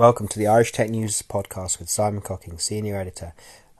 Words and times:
Welcome 0.00 0.28
to 0.28 0.38
the 0.38 0.46
Irish 0.46 0.72
Tech 0.72 0.88
News 0.88 1.20
podcast 1.20 1.78
with 1.78 1.90
Simon 1.90 2.22
Cocking, 2.22 2.58
Senior 2.58 2.96
Editor. 2.96 3.34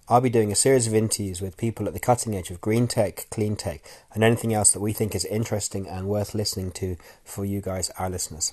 I'll 0.07 0.21
be 0.21 0.29
doing 0.29 0.53
a 0.53 0.55
series 0.55 0.87
of 0.87 0.95
interviews 0.95 1.41
with 1.41 1.57
people 1.57 1.87
at 1.87 1.95
the 1.95 1.99
cutting 1.99 2.37
edge 2.37 2.51
of 2.51 2.61
green 2.61 2.89
tech, 2.89 3.27
clean 3.31 3.57
tech, 3.57 3.81
and 4.13 4.23
anything 4.23 4.53
else 4.53 4.71
that 4.73 4.81
we 4.81 4.93
think 4.93 5.15
is 5.15 5.25
interesting 5.25 5.89
and 5.89 6.09
worth 6.09 6.35
listening 6.35 6.73
to 6.73 6.99
for 7.25 7.47
you 7.47 7.63
guys, 7.63 7.89
our 7.99 8.11
listeners. 8.11 8.53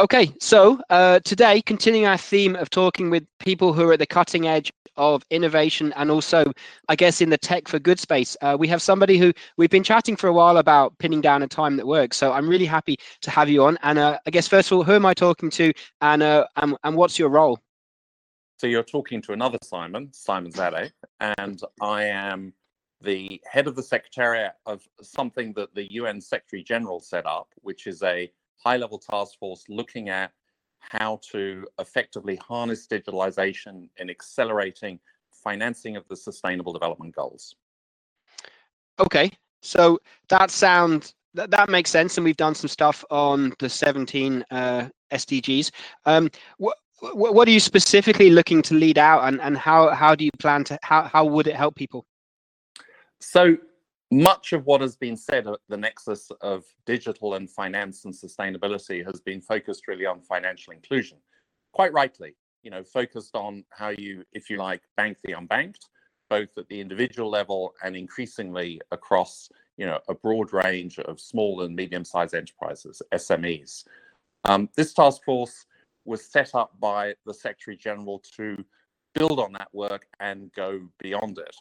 Okay, 0.00 0.32
so 0.40 0.80
uh, 0.88 1.20
today, 1.22 1.60
continuing 1.60 2.06
our 2.06 2.16
theme 2.16 2.56
of 2.56 2.70
talking 2.70 3.10
with 3.10 3.26
people 3.38 3.74
who 3.74 3.86
are 3.90 3.92
at 3.92 3.98
the 3.98 4.06
cutting 4.06 4.46
edge 4.46 4.72
of 4.96 5.24
innovation 5.30 5.92
and 5.96 6.10
also, 6.10 6.52
I 6.88 6.96
guess, 6.96 7.20
in 7.20 7.30
the 7.30 7.38
tech 7.38 7.68
for 7.68 7.78
good 7.78 7.98
space. 7.98 8.36
Uh, 8.42 8.56
we 8.58 8.68
have 8.68 8.82
somebody 8.82 9.18
who 9.18 9.32
we've 9.56 9.70
been 9.70 9.84
chatting 9.84 10.16
for 10.16 10.28
a 10.28 10.32
while 10.32 10.58
about 10.58 10.96
pinning 10.98 11.20
down 11.20 11.42
a 11.42 11.48
time 11.48 11.76
that 11.76 11.86
works. 11.86 12.16
So 12.16 12.32
I'm 12.32 12.48
really 12.48 12.66
happy 12.66 12.96
to 13.22 13.30
have 13.30 13.48
you 13.48 13.64
on. 13.64 13.78
And 13.82 13.98
uh, 13.98 14.18
I 14.26 14.30
guess, 14.30 14.48
first 14.48 14.70
of 14.70 14.78
all, 14.78 14.84
who 14.84 14.92
am 14.92 15.06
I 15.06 15.14
talking 15.14 15.50
to 15.50 15.72
and, 16.00 16.22
uh, 16.22 16.46
and, 16.56 16.76
and 16.84 16.96
what's 16.96 17.18
your 17.18 17.28
role? 17.28 17.58
So 18.58 18.66
you're 18.66 18.84
talking 18.84 19.20
to 19.22 19.32
another 19.32 19.58
Simon, 19.62 20.10
Simon 20.12 20.52
Zadek, 20.52 20.92
and 21.38 21.60
I 21.80 22.04
am 22.04 22.52
the 23.00 23.40
head 23.50 23.66
of 23.66 23.74
the 23.74 23.82
secretariat 23.82 24.52
of 24.66 24.86
something 25.00 25.52
that 25.54 25.74
the 25.74 25.92
UN 25.94 26.20
Secretary 26.20 26.62
General 26.62 27.00
set 27.00 27.26
up, 27.26 27.48
which 27.62 27.88
is 27.88 28.02
a 28.04 28.30
high 28.56 28.76
level 28.76 28.98
task 28.98 29.38
force 29.38 29.64
looking 29.68 30.08
at 30.08 30.30
how 30.82 31.20
to 31.30 31.66
effectively 31.78 32.36
harness 32.36 32.86
digitalization 32.86 33.88
in 33.96 34.10
accelerating 34.10 34.98
financing 35.30 35.96
of 35.96 36.06
the 36.08 36.16
sustainable 36.16 36.72
development 36.72 37.14
goals. 37.14 37.56
Okay, 38.98 39.30
so 39.60 39.98
that 40.28 40.50
sounds 40.50 41.14
that, 41.34 41.50
that 41.50 41.70
makes 41.70 41.90
sense, 41.90 42.18
and 42.18 42.24
we've 42.24 42.36
done 42.36 42.54
some 42.54 42.68
stuff 42.68 43.04
on 43.10 43.54
the 43.58 43.68
17 43.68 44.44
uh, 44.50 44.88
SDGs. 45.12 45.70
Um, 46.04 46.30
what 46.58 46.76
what 47.14 47.48
are 47.48 47.50
you 47.50 47.58
specifically 47.58 48.30
looking 48.30 48.62
to 48.62 48.74
lead 48.74 48.98
out, 48.98 49.26
and, 49.26 49.40
and 49.40 49.56
how 49.56 49.90
how 49.90 50.14
do 50.14 50.24
you 50.24 50.30
plan 50.38 50.62
to 50.64 50.78
how 50.82 51.02
how 51.02 51.24
would 51.24 51.46
it 51.46 51.56
help 51.56 51.74
people? 51.74 52.04
So 53.20 53.56
much 54.12 54.52
of 54.52 54.66
what 54.66 54.80
has 54.80 54.96
been 54.96 55.16
said 55.16 55.46
at 55.46 55.58
the 55.68 55.76
nexus 55.76 56.30
of 56.40 56.64
digital 56.86 57.34
and 57.34 57.50
finance 57.50 58.04
and 58.04 58.14
sustainability 58.14 59.04
has 59.04 59.20
been 59.20 59.40
focused 59.40 59.88
really 59.88 60.06
on 60.06 60.20
financial 60.20 60.72
inclusion. 60.72 61.18
Quite 61.72 61.92
rightly 61.92 62.36
you 62.62 62.70
know 62.70 62.82
focused 62.82 63.34
on 63.34 63.64
how 63.70 63.90
you 63.90 64.24
if 64.32 64.48
you 64.48 64.56
like 64.56 64.82
bank 64.96 65.16
the 65.24 65.32
unbanked 65.32 65.88
both 66.30 66.48
at 66.56 66.66
the 66.68 66.80
individual 66.80 67.28
level 67.28 67.74
and 67.82 67.96
increasingly 67.96 68.80
across 68.90 69.48
you 69.76 69.86
know 69.86 69.98
a 70.08 70.14
broad 70.14 70.52
range 70.52 70.98
of 71.00 71.20
small 71.20 71.62
and 71.62 71.74
medium 71.74 72.04
sized 72.04 72.34
enterprises 72.34 73.02
smes 73.14 73.84
um, 74.44 74.68
this 74.76 74.92
task 74.92 75.22
force 75.24 75.66
was 76.04 76.24
set 76.24 76.54
up 76.54 76.72
by 76.80 77.14
the 77.26 77.34
secretary 77.34 77.76
general 77.76 78.22
to 78.36 78.56
build 79.14 79.38
on 79.38 79.52
that 79.52 79.68
work 79.72 80.06
and 80.20 80.52
go 80.52 80.80
beyond 80.98 81.38
it 81.38 81.54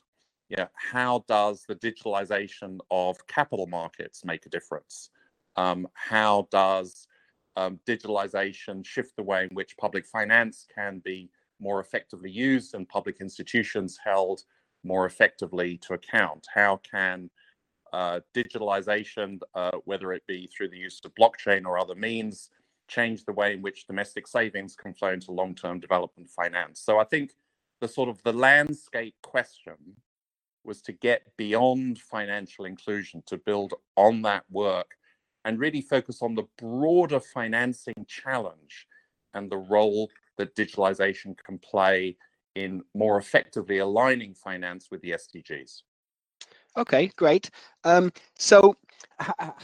you 0.52 0.58
know, 0.58 0.68
how 0.76 1.24
does 1.30 1.64
the 1.66 1.76
digitalization 1.76 2.80
of 2.92 3.26
capital 3.28 3.68
markets 3.68 4.26
make 4.26 4.46
a 4.46 4.50
difference? 4.50 5.10
Um, 5.56 5.88
how 5.94 6.50
does 6.52 7.08
um, 7.56 7.80
digitalization 7.88 8.86
shift 8.86 9.16
the 9.16 9.24
way 9.24 9.48
in 9.50 9.56
which 9.56 9.78
public 9.78 10.06
finance 10.06 10.68
can 10.76 11.00
be 11.06 11.30
more 11.62 11.80
effectively 11.80 12.30
used 12.30 12.76
and 12.76 12.88
public 12.90 13.22
institutions 13.22 13.98
held 14.04 14.44
more 14.84 15.06
effectively 15.06 15.78
to 15.84 15.94
account? 15.94 16.46
How 16.54 16.82
can 16.84 17.30
uh, 17.94 18.20
digitalization, 18.36 19.40
uh, 19.56 19.72
whether 19.86 20.12
it 20.12 20.28
be 20.28 20.48
through 20.48 20.70
the 20.70 20.78
use 20.78 21.00
of 21.06 21.16
blockchain 21.16 21.66
or 21.66 21.80
other 21.80 21.96
means, 21.96 22.50
change 22.90 23.24
the 23.24 23.32
way 23.32 23.54
in 23.54 23.62
which 23.62 23.88
domestic 23.88 24.28
savings 24.28 24.76
can 24.76 24.94
flow 24.94 25.14
into 25.14 25.32
long-term 25.32 25.80
development 25.80 26.30
finance? 26.30 26.82
So 26.82 27.00
I 27.00 27.06
think 27.06 27.32
the 27.80 27.88
sort 27.88 28.10
of 28.10 28.22
the 28.24 28.34
landscape 28.34 29.16
question 29.24 29.78
was 30.64 30.82
to 30.84 30.92
get 30.92 31.24
beyond 31.38 32.00
financial 32.00 32.66
inclusion, 32.66 33.24
to 33.28 33.38
build 33.38 33.74
on 33.96 34.22
that 34.24 34.44
work 34.50 34.96
and 35.46 35.60
really 35.60 35.82
focus 35.82 36.22
on 36.22 36.36
the 36.36 36.46
broader 36.58 37.20
financing 37.20 38.06
challenge 38.08 38.88
and 39.34 39.50
the 39.50 39.58
role 39.58 40.10
that 40.38 40.56
digitalization 40.56 41.36
can 41.38 41.58
play 41.58 42.16
in 42.56 42.84
more 42.94 43.18
effectively 43.18 43.78
aligning 43.78 44.34
finance 44.34 44.88
with 44.92 45.02
the 45.02 45.12
SDGs. 45.12 45.82
Okay, 46.78 47.12
great. 47.16 47.50
Um, 47.84 48.12
so 48.38 48.76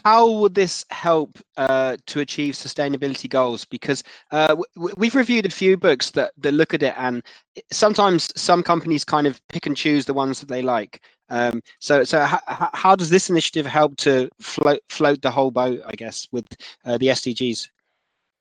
how 0.04 0.30
would 0.30 0.56
this 0.56 0.86
help 0.90 1.40
uh, 1.58 1.98
to 2.06 2.20
achieve 2.20 2.54
sustainability 2.54 3.30
goals? 3.30 3.66
Because 3.66 4.04
uh, 4.32 4.56
we've 4.76 5.16
reviewed 5.16 5.46
a 5.46 5.52
few 5.52 5.78
books 5.78 6.12
that, 6.12 6.32
that 6.38 6.54
look 6.54 6.74
at 6.74 6.84
it, 6.84 6.94
and 6.98 7.24
sometimes 7.72 8.32
some 8.40 8.64
companies 8.64 9.04
kind 9.04 9.28
of 9.28 9.42
pick 9.48 9.66
and 9.66 9.76
choose 9.76 10.06
the 10.06 10.14
ones 10.14 10.40
that 10.40 10.50
they 10.50 10.62
like. 10.62 11.02
Um, 11.30 11.62
so, 11.80 12.04
so 12.04 12.26
how 12.48 12.96
does 12.96 13.10
this 13.10 13.30
initiative 13.30 13.66
help 13.66 13.98
to 13.98 14.30
float 14.40 14.82
float 14.90 15.22
the 15.22 15.32
whole 15.32 15.52
boat? 15.52 15.82
I 15.86 15.94
guess 15.94 16.28
with 16.32 16.46
uh, 16.86 16.98
the 16.98 17.08
SDGs. 17.08 17.68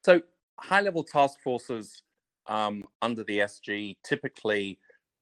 So, 0.04 0.22
high-level 0.60 1.04
task 1.04 1.40
forces 1.42 2.02
um, 2.46 2.84
under 3.02 3.24
the 3.24 3.38
SG 3.38 3.96
typically 4.04 4.78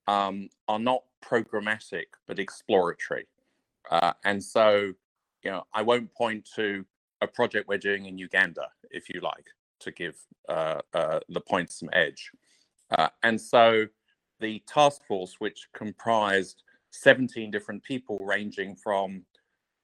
um, 0.07 0.51
are 0.69 0.79
not 0.79 1.05
programmatic 1.25 2.05
but 2.27 2.39
exploratory, 2.39 3.27
uh, 3.91 4.13
and 4.25 4.45
so 4.45 4.93
you 5.45 5.51
know, 5.51 5.65
I 5.73 5.83
won't 5.83 6.13
point 6.15 6.49
to 6.57 6.85
a 7.21 7.27
project 7.27 7.69
we're 7.69 7.79
doing 7.79 8.07
in 8.07 8.19
Uganda, 8.19 8.69
if 8.91 9.09
you 9.09 9.21
like, 9.21 9.47
to 9.81 9.91
give 9.91 10.17
uh, 10.49 10.81
uh, 10.93 11.21
the 11.29 11.41
point 11.41 11.71
some 11.71 11.91
edge. 11.93 12.31
Uh, 12.91 13.09
and 13.23 13.41
so 13.41 13.87
the 14.41 14.63
task 14.67 15.03
force, 15.07 15.37
which 15.39 15.69
comprised 15.75 16.63
17 16.91 17.51
different 17.51 17.83
people, 17.83 18.19
ranging 18.21 18.75
from, 18.77 19.25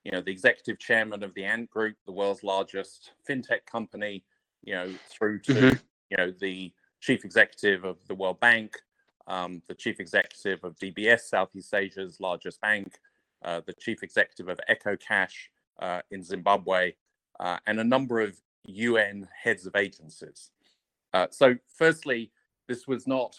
you 0.04 0.12
know, 0.12 0.20
the 0.20 0.30
executive 0.30 0.78
chairman 0.78 1.22
of 1.22 1.34
the 1.34 1.44
Ant 1.44 1.70
Group, 1.70 1.96
the 2.06 2.12
world's 2.12 2.42
largest 2.42 3.12
fintech 3.28 3.66
company, 3.70 4.24
you 4.62 4.74
know, 4.74 4.92
through 5.10 5.40
to, 5.40 5.52
mm-hmm. 5.52 5.76
you 6.10 6.16
know, 6.16 6.32
the 6.40 6.72
chief 7.00 7.24
executive 7.24 7.84
of 7.84 7.96
the 8.06 8.14
World 8.14 8.40
Bank, 8.40 8.76
um, 9.26 9.62
the 9.68 9.74
chief 9.74 10.00
executive 10.00 10.64
of 10.64 10.78
DBS, 10.78 11.20
Southeast 11.20 11.74
Asia's 11.74 12.20
largest 12.20 12.60
bank, 12.60 12.98
the 13.42 13.74
chief 13.78 14.02
executive 14.02 14.48
of 14.48 14.58
EcoCash 14.68 15.32
uh, 15.80 16.00
in 16.10 16.22
Zimbabwe, 16.22 16.92
uh, 17.38 17.58
and 17.66 17.80
a 17.80 17.84
number 17.84 18.20
of 18.20 18.36
UN 18.66 19.26
heads 19.42 19.66
of 19.66 19.74
agencies. 19.76 20.50
Uh, 21.12 21.26
so, 21.30 21.56
firstly, 21.76 22.30
this 22.68 22.86
was 22.86 23.06
not 23.06 23.34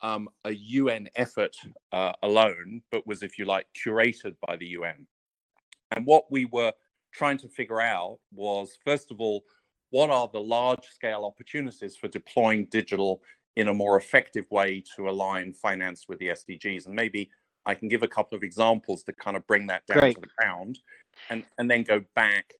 um, 0.00 0.28
a 0.44 0.52
UN 0.52 1.08
effort 1.16 1.54
uh, 1.92 2.12
alone, 2.22 2.82
but 2.90 3.06
was, 3.06 3.22
if 3.22 3.38
you 3.38 3.44
like, 3.44 3.66
curated 3.86 4.34
by 4.46 4.56
the 4.56 4.66
UN. 4.68 5.06
And 5.92 6.04
what 6.06 6.30
we 6.30 6.46
were 6.46 6.72
trying 7.12 7.38
to 7.38 7.48
figure 7.48 7.80
out 7.80 8.18
was, 8.32 8.76
first 8.84 9.10
of 9.10 9.20
all, 9.20 9.44
what 9.90 10.10
are 10.10 10.28
the 10.32 10.40
large 10.40 10.84
scale 10.86 11.24
opportunities 11.24 11.96
for 11.96 12.08
deploying 12.08 12.66
digital 12.70 13.20
in 13.56 13.68
a 13.68 13.74
more 13.74 13.98
effective 13.98 14.46
way 14.50 14.82
to 14.96 15.10
align 15.10 15.52
finance 15.52 16.06
with 16.08 16.18
the 16.18 16.28
SDGs? 16.28 16.86
And 16.86 16.94
maybe 16.94 17.30
I 17.66 17.74
can 17.74 17.88
give 17.88 18.02
a 18.02 18.08
couple 18.08 18.36
of 18.36 18.42
examples 18.42 19.02
to 19.04 19.12
kind 19.12 19.36
of 19.36 19.46
bring 19.46 19.66
that 19.68 19.86
down 19.86 19.98
Great. 19.98 20.14
to 20.16 20.20
the 20.20 20.28
ground, 20.38 20.78
and 21.30 21.44
and 21.58 21.70
then 21.70 21.82
go 21.82 22.02
back 22.14 22.54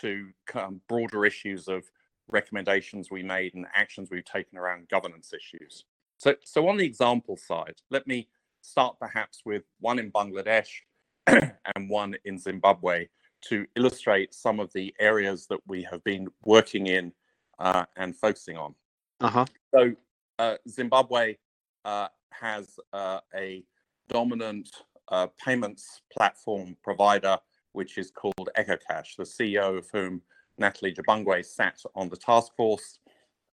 to 0.00 0.28
um, 0.54 0.80
broader 0.88 1.24
issues 1.24 1.68
of 1.68 1.84
recommendations 2.28 3.10
we 3.10 3.22
made 3.22 3.54
and 3.54 3.66
actions 3.74 4.08
we've 4.10 4.24
taken 4.24 4.58
around 4.58 4.88
governance 4.88 5.32
issues. 5.32 5.84
So 6.18 6.34
so 6.44 6.68
on 6.68 6.76
the 6.76 6.84
example 6.84 7.36
side, 7.36 7.76
let 7.90 8.06
me 8.06 8.28
start 8.62 8.96
perhaps 8.98 9.42
with 9.44 9.64
one 9.80 9.98
in 9.98 10.10
Bangladesh 10.10 10.68
and 11.26 11.88
one 11.88 12.16
in 12.24 12.38
Zimbabwe 12.38 13.06
to 13.48 13.66
illustrate 13.76 14.34
some 14.34 14.58
of 14.60 14.72
the 14.72 14.94
areas 14.98 15.46
that 15.48 15.60
we 15.66 15.82
have 15.90 16.02
been 16.04 16.26
working 16.44 16.86
in 16.86 17.12
uh, 17.58 17.84
and 17.96 18.16
focusing 18.16 18.56
on. 18.56 18.74
Uh-huh. 19.20 19.44
So 19.74 19.92
uh, 20.38 20.56
Zimbabwe 20.68 21.36
uh, 21.84 22.08
has 22.32 22.78
uh, 22.92 23.20
a 23.34 23.64
dominant 24.08 24.68
uh, 25.08 25.28
payments 25.44 26.02
platform 26.12 26.76
provider, 26.82 27.38
which 27.72 27.98
is 27.98 28.10
called 28.10 28.48
EcoCash, 28.58 29.16
the 29.16 29.24
CEO 29.24 29.78
of 29.78 29.88
whom 29.92 30.22
Natalie 30.58 30.94
Jabangwe 30.94 31.44
sat 31.44 31.80
on 31.94 32.08
the 32.08 32.16
task 32.16 32.52
force. 32.56 32.98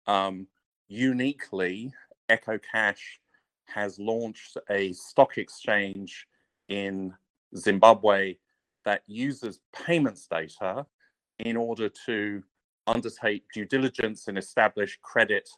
Um, 0.08 0.48
uniquely, 0.88 1.94
EcoCash 2.30 3.00
has 3.66 3.98
launched 4.00 4.58
a 4.70 4.94
stock 4.94 5.38
exchange 5.38 6.28
in 6.70 7.14
Zimbabwe 7.56 8.36
that 8.86 9.02
uses 9.08 9.60
payments 9.74 10.28
data 10.28 10.86
in 11.40 11.58
order 11.58 11.90
to 12.06 12.44
undertake 12.88 13.44
due 13.54 13.66
diligence 13.66 14.28
and 14.28 14.38
establish 14.38 15.00
credit 15.02 15.50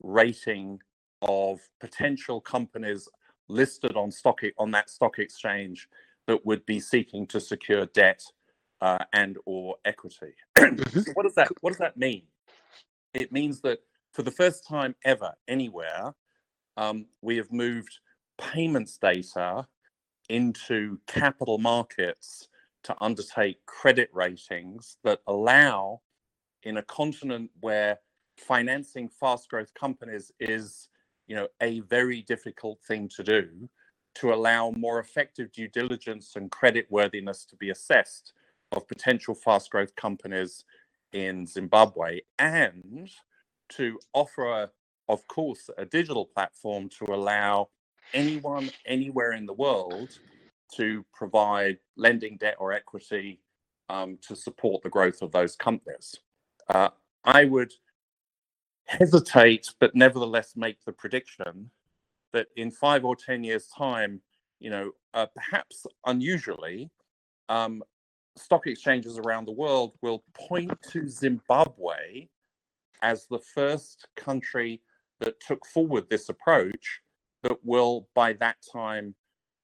rating 0.00 0.78
of 1.22 1.60
potential 1.80 2.40
companies 2.40 3.08
listed 3.48 3.96
on 3.96 4.10
stock 4.10 4.40
on 4.58 4.70
that 4.72 4.90
stock 4.90 5.18
exchange 5.18 5.88
that 6.26 6.44
would 6.44 6.64
be 6.66 6.80
seeking 6.80 7.26
to 7.26 7.40
secure 7.40 7.86
debt 7.86 8.22
uh, 8.80 8.98
and 9.12 9.38
or 9.46 9.76
equity. 9.84 10.34
Mm-hmm. 10.58 11.12
what 11.14 11.22
does 11.22 11.34
that 11.34 11.48
what 11.60 11.70
does 11.70 11.78
that 11.78 11.96
mean? 11.96 12.22
It 13.14 13.32
means 13.32 13.60
that 13.62 13.78
for 14.12 14.22
the 14.22 14.30
first 14.30 14.66
time 14.66 14.94
ever 15.04 15.32
anywhere, 15.46 16.14
um, 16.76 17.06
we 17.22 17.36
have 17.36 17.52
moved 17.52 17.98
payments 18.38 18.98
data 18.98 19.66
into 20.28 20.98
capital 21.06 21.58
markets 21.58 22.48
to 22.84 22.96
undertake 23.00 23.64
credit 23.66 24.08
ratings 24.12 24.96
that 25.04 25.20
allow, 25.26 26.00
in 26.62 26.76
a 26.76 26.82
continent 26.82 27.50
where 27.60 27.98
financing 28.36 29.08
fast 29.08 29.48
growth 29.48 29.72
companies 29.74 30.32
is, 30.38 30.88
you 31.28 31.36
know, 31.36 31.46
a 31.60 31.80
very 31.80 32.22
difficult 32.22 32.80
thing 32.82 33.08
to 33.16 33.22
do, 33.22 33.68
to 34.16 34.32
allow 34.32 34.72
more 34.76 34.98
effective 34.98 35.52
due 35.52 35.68
diligence 35.68 36.32
and 36.34 36.50
credit 36.50 36.86
worthiness 36.90 37.44
to 37.44 37.56
be 37.56 37.70
assessed 37.70 38.32
of 38.72 38.88
potential 38.88 39.34
fast 39.34 39.70
growth 39.70 39.94
companies 39.94 40.64
in 41.12 41.46
Zimbabwe 41.46 42.20
and 42.38 43.10
to 43.70 43.98
offer, 44.12 44.70
of 45.08 45.26
course, 45.28 45.70
a 45.78 45.84
digital 45.84 46.24
platform 46.26 46.88
to 46.88 47.12
allow 47.14 47.68
anyone 48.14 48.70
anywhere 48.86 49.32
in 49.32 49.46
the 49.46 49.52
world 49.52 50.18
to 50.74 51.04
provide 51.14 51.78
lending 51.96 52.36
debt 52.38 52.56
or 52.58 52.72
equity 52.72 53.40
um, 53.88 54.18
to 54.26 54.34
support 54.34 54.82
the 54.82 54.90
growth 54.90 55.22
of 55.22 55.32
those 55.32 55.56
companies. 55.56 56.14
Uh, 56.68 56.88
I 57.24 57.44
would 57.44 57.72
hesitate, 58.88 59.68
but 59.80 59.94
nevertheless 59.94 60.54
make 60.56 60.82
the 60.84 60.92
prediction 60.92 61.70
that 62.32 62.46
in 62.56 62.70
five 62.70 63.04
or 63.04 63.14
10 63.14 63.44
years' 63.44 63.68
time, 63.68 64.20
you 64.60 64.70
know, 64.70 64.90
uh, 65.14 65.26
perhaps 65.34 65.86
unusually, 66.06 66.90
um, 67.48 67.82
stock 68.36 68.66
exchanges 68.66 69.18
around 69.18 69.46
the 69.46 69.52
world 69.52 69.92
will 70.02 70.24
point 70.34 70.72
to 70.90 71.08
Zimbabwe 71.08 72.28
as 73.02 73.26
the 73.26 73.38
first 73.38 74.06
country 74.16 74.80
that 75.20 75.38
took 75.40 75.64
forward 75.66 76.08
this 76.08 76.28
approach 76.28 77.00
that 77.42 77.56
will, 77.64 78.08
by 78.14 78.32
that 78.34 78.56
time, 78.72 79.14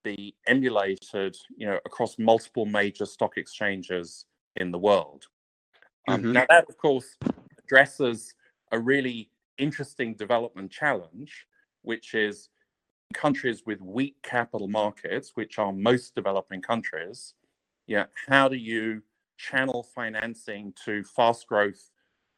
be 0.02 0.36
emulated, 0.46 1.36
you 1.56 1.66
know, 1.66 1.78
across 1.86 2.18
multiple 2.18 2.66
major 2.66 3.06
stock 3.06 3.36
exchanges 3.36 4.26
in 4.56 4.70
the 4.70 4.78
world. 4.78 5.24
Um, 6.08 6.22
mm-hmm. 6.22 6.32
Now, 6.32 6.46
that 6.48 6.68
of 6.68 6.76
course 6.76 7.16
addresses 7.64 8.34
a 8.74 8.78
really 8.78 9.30
interesting 9.56 10.14
development 10.14 10.70
challenge, 10.70 11.46
which 11.82 12.14
is 12.14 12.50
countries 13.14 13.62
with 13.64 13.80
weak 13.80 14.16
capital 14.24 14.66
markets, 14.66 15.32
which 15.36 15.58
are 15.58 15.72
most 15.72 16.14
developing 16.16 16.60
countries. 16.60 17.34
Yeah, 17.86 18.06
how 18.26 18.48
do 18.48 18.56
you 18.56 19.02
channel 19.38 19.86
financing 19.94 20.74
to 20.84 21.04
fast 21.04 21.46
growth 21.46 21.90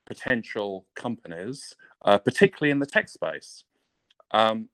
potential 0.06 0.86
companies, 0.94 1.74
uh, 2.04 2.18
particularly 2.18 2.70
in 2.70 2.80
the 2.80 2.86
tech 2.86 3.08
space? 3.08 3.64
Um, 4.32 4.68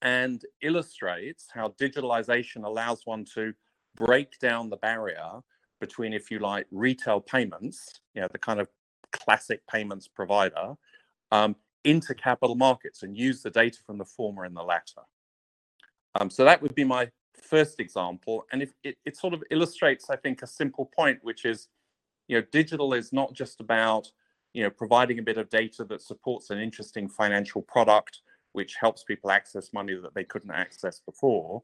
and 0.00 0.42
illustrates 0.62 1.48
how 1.52 1.74
digitalization 1.80 2.64
allows 2.64 3.00
one 3.04 3.24
to 3.34 3.52
break 3.96 4.38
down 4.38 4.70
the 4.70 4.76
barrier 4.76 5.40
between, 5.80 6.12
if 6.12 6.30
you 6.30 6.38
like, 6.38 6.66
retail 6.70 7.20
payments, 7.20 8.00
you 8.14 8.20
know, 8.20 8.28
the 8.30 8.38
kind 8.38 8.60
of 8.60 8.68
classic 9.14 9.66
payments 9.66 10.08
provider, 10.08 10.74
um, 11.32 11.56
into 11.84 12.14
capital 12.14 12.54
markets 12.54 13.02
and 13.02 13.16
use 13.16 13.42
the 13.42 13.50
data 13.50 13.78
from 13.86 13.98
the 13.98 14.04
former 14.04 14.44
and 14.44 14.56
the 14.56 14.62
latter. 14.62 15.02
Um, 16.20 16.30
so 16.30 16.44
that 16.44 16.62
would 16.62 16.74
be 16.74 16.84
my 16.84 17.10
first 17.34 17.80
example. 17.80 18.46
And 18.52 18.62
if 18.62 18.72
it, 18.82 18.96
it 19.04 19.16
sort 19.16 19.34
of 19.34 19.42
illustrates, 19.50 20.10
I 20.10 20.16
think, 20.16 20.42
a 20.42 20.46
simple 20.46 20.90
point, 20.96 21.18
which 21.22 21.44
is, 21.44 21.68
you 22.28 22.38
know, 22.38 22.46
digital 22.52 22.94
is 22.94 23.12
not 23.12 23.34
just 23.34 23.60
about, 23.60 24.10
you 24.54 24.62
know, 24.62 24.70
providing 24.70 25.18
a 25.18 25.22
bit 25.22 25.36
of 25.36 25.50
data 25.50 25.84
that 25.84 26.00
supports 26.00 26.50
an 26.50 26.58
interesting 26.58 27.08
financial 27.08 27.62
product 27.62 28.22
which 28.54 28.76
helps 28.80 29.02
people 29.02 29.30
access 29.32 29.72
money 29.72 29.94
that 29.94 30.14
they 30.14 30.22
couldn't 30.24 30.52
access 30.52 31.00
before, 31.00 31.62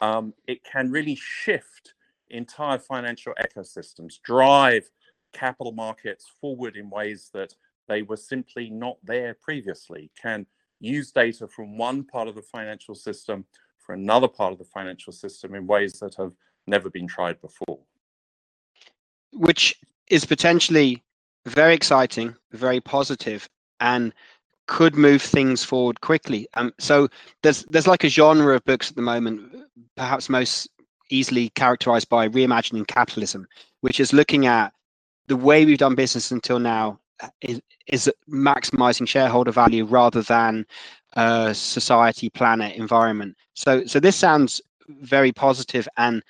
um, 0.00 0.32
it 0.48 0.64
can 0.64 0.90
really 0.90 1.14
shift 1.14 1.92
entire 2.30 2.78
financial 2.78 3.34
ecosystems, 3.40 4.20
drive 4.22 4.90
capital 5.32 5.72
markets 5.72 6.30
forward 6.40 6.76
in 6.76 6.90
ways 6.90 7.30
that 7.34 7.54
they 7.88 8.02
were 8.02 8.16
simply 8.16 8.70
not 8.70 8.96
there 9.02 9.34
previously, 9.34 10.10
can 10.20 10.46
use 10.80 11.12
data 11.12 11.46
from 11.46 11.78
one 11.78 12.04
part 12.04 12.28
of 12.28 12.34
the 12.34 12.42
financial 12.42 12.94
system 12.94 13.44
for 13.78 13.94
another 13.94 14.28
part 14.28 14.52
of 14.52 14.58
the 14.58 14.64
financial 14.64 15.12
system 15.12 15.54
in 15.54 15.66
ways 15.66 15.98
that 16.00 16.14
have 16.16 16.32
never 16.66 16.88
been 16.90 17.06
tried 17.06 17.40
before. 17.40 17.80
Which 19.32 19.74
is 20.08 20.24
potentially 20.24 21.02
very 21.46 21.74
exciting, 21.74 22.34
very 22.52 22.80
positive, 22.80 23.48
and 23.80 24.12
could 24.66 24.94
move 24.94 25.20
things 25.20 25.64
forward 25.64 26.00
quickly. 26.00 26.46
Um, 26.54 26.72
so 26.78 27.08
there's 27.42 27.64
there's 27.64 27.86
like 27.86 28.04
a 28.04 28.08
genre 28.08 28.54
of 28.54 28.64
books 28.64 28.90
at 28.90 28.96
the 28.96 29.02
moment, 29.02 29.54
perhaps 29.96 30.28
most 30.28 30.68
easily 31.10 31.50
characterized 31.50 32.08
by 32.08 32.28
reimagining 32.28 32.86
capitalism, 32.86 33.46
which 33.80 34.00
is 34.00 34.12
looking 34.12 34.46
at 34.46 34.72
the 35.28 35.36
way 35.36 35.64
we've 35.64 35.78
done 35.78 35.94
business 35.94 36.30
until 36.30 36.58
now 36.58 36.98
uh, 37.20 37.28
is, 37.40 37.60
is 37.86 38.10
maximizing 38.30 39.06
shareholder 39.06 39.52
value 39.52 39.84
rather 39.84 40.22
than 40.22 40.66
uh, 41.16 41.52
society, 41.52 42.28
planet, 42.30 42.76
environment. 42.76 43.36
So 43.54 43.84
so 43.84 44.00
this 44.00 44.16
sounds 44.16 44.60
very 44.88 45.32
positive 45.32 45.86
and 45.96 46.22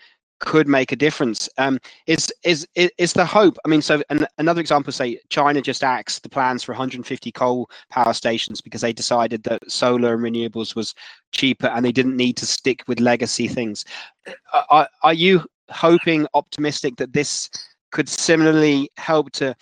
could 0.42 0.66
make 0.66 0.90
a 0.90 0.96
difference. 0.96 1.48
Um, 1.56 1.78
is 2.08 2.32
is 2.44 2.66
is 2.74 3.12
the 3.12 3.24
hope? 3.24 3.56
I 3.64 3.68
mean, 3.68 3.80
so 3.80 4.02
an, 4.10 4.26
another 4.38 4.60
example, 4.60 4.92
say 4.92 5.20
China 5.28 5.62
just 5.62 5.84
axed 5.84 6.24
the 6.24 6.28
plans 6.28 6.64
for 6.64 6.72
150 6.72 7.30
coal 7.30 7.70
power 7.90 8.12
stations 8.12 8.60
because 8.60 8.80
they 8.80 8.92
decided 8.92 9.44
that 9.44 9.70
solar 9.70 10.14
and 10.14 10.22
renewables 10.22 10.74
was 10.74 10.94
cheaper 11.30 11.68
and 11.68 11.84
they 11.84 11.92
didn't 11.92 12.16
need 12.16 12.36
to 12.38 12.46
stick 12.46 12.82
with 12.88 12.98
legacy 12.98 13.46
things. 13.46 13.84
Uh, 14.26 14.62
are, 14.68 14.88
are 15.04 15.14
you 15.14 15.44
hoping, 15.70 16.26
optimistic 16.34 16.96
that 16.96 17.12
this 17.12 17.48
could 17.92 18.08
similarly 18.08 18.90
help 18.96 19.30
to 19.32 19.54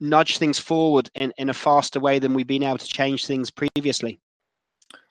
nudge 0.00 0.38
things 0.38 0.58
forward 0.58 1.10
in, 1.14 1.32
in 1.38 1.50
a 1.50 1.54
faster 1.54 2.00
way 2.00 2.18
than 2.18 2.34
we've 2.34 2.46
been 2.46 2.62
able 2.62 2.78
to 2.78 2.86
change 2.86 3.26
things 3.26 3.50
previously? 3.50 4.18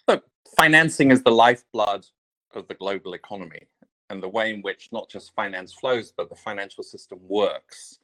Look, 0.07 0.25
financing 0.57 1.11
is 1.11 1.21
the 1.23 1.31
lifeblood 1.31 2.05
of 2.53 2.67
the 2.67 2.73
global 2.73 3.13
economy 3.13 3.67
and 4.09 4.21
the 4.21 4.29
way 4.29 4.53
in 4.53 4.61
which 4.61 4.89
not 4.91 5.09
just 5.09 5.33
finance 5.35 5.73
flows, 5.73 6.13
but 6.15 6.29
the 6.29 6.35
financial 6.35 6.83
system 6.83 7.19
works 7.27 7.99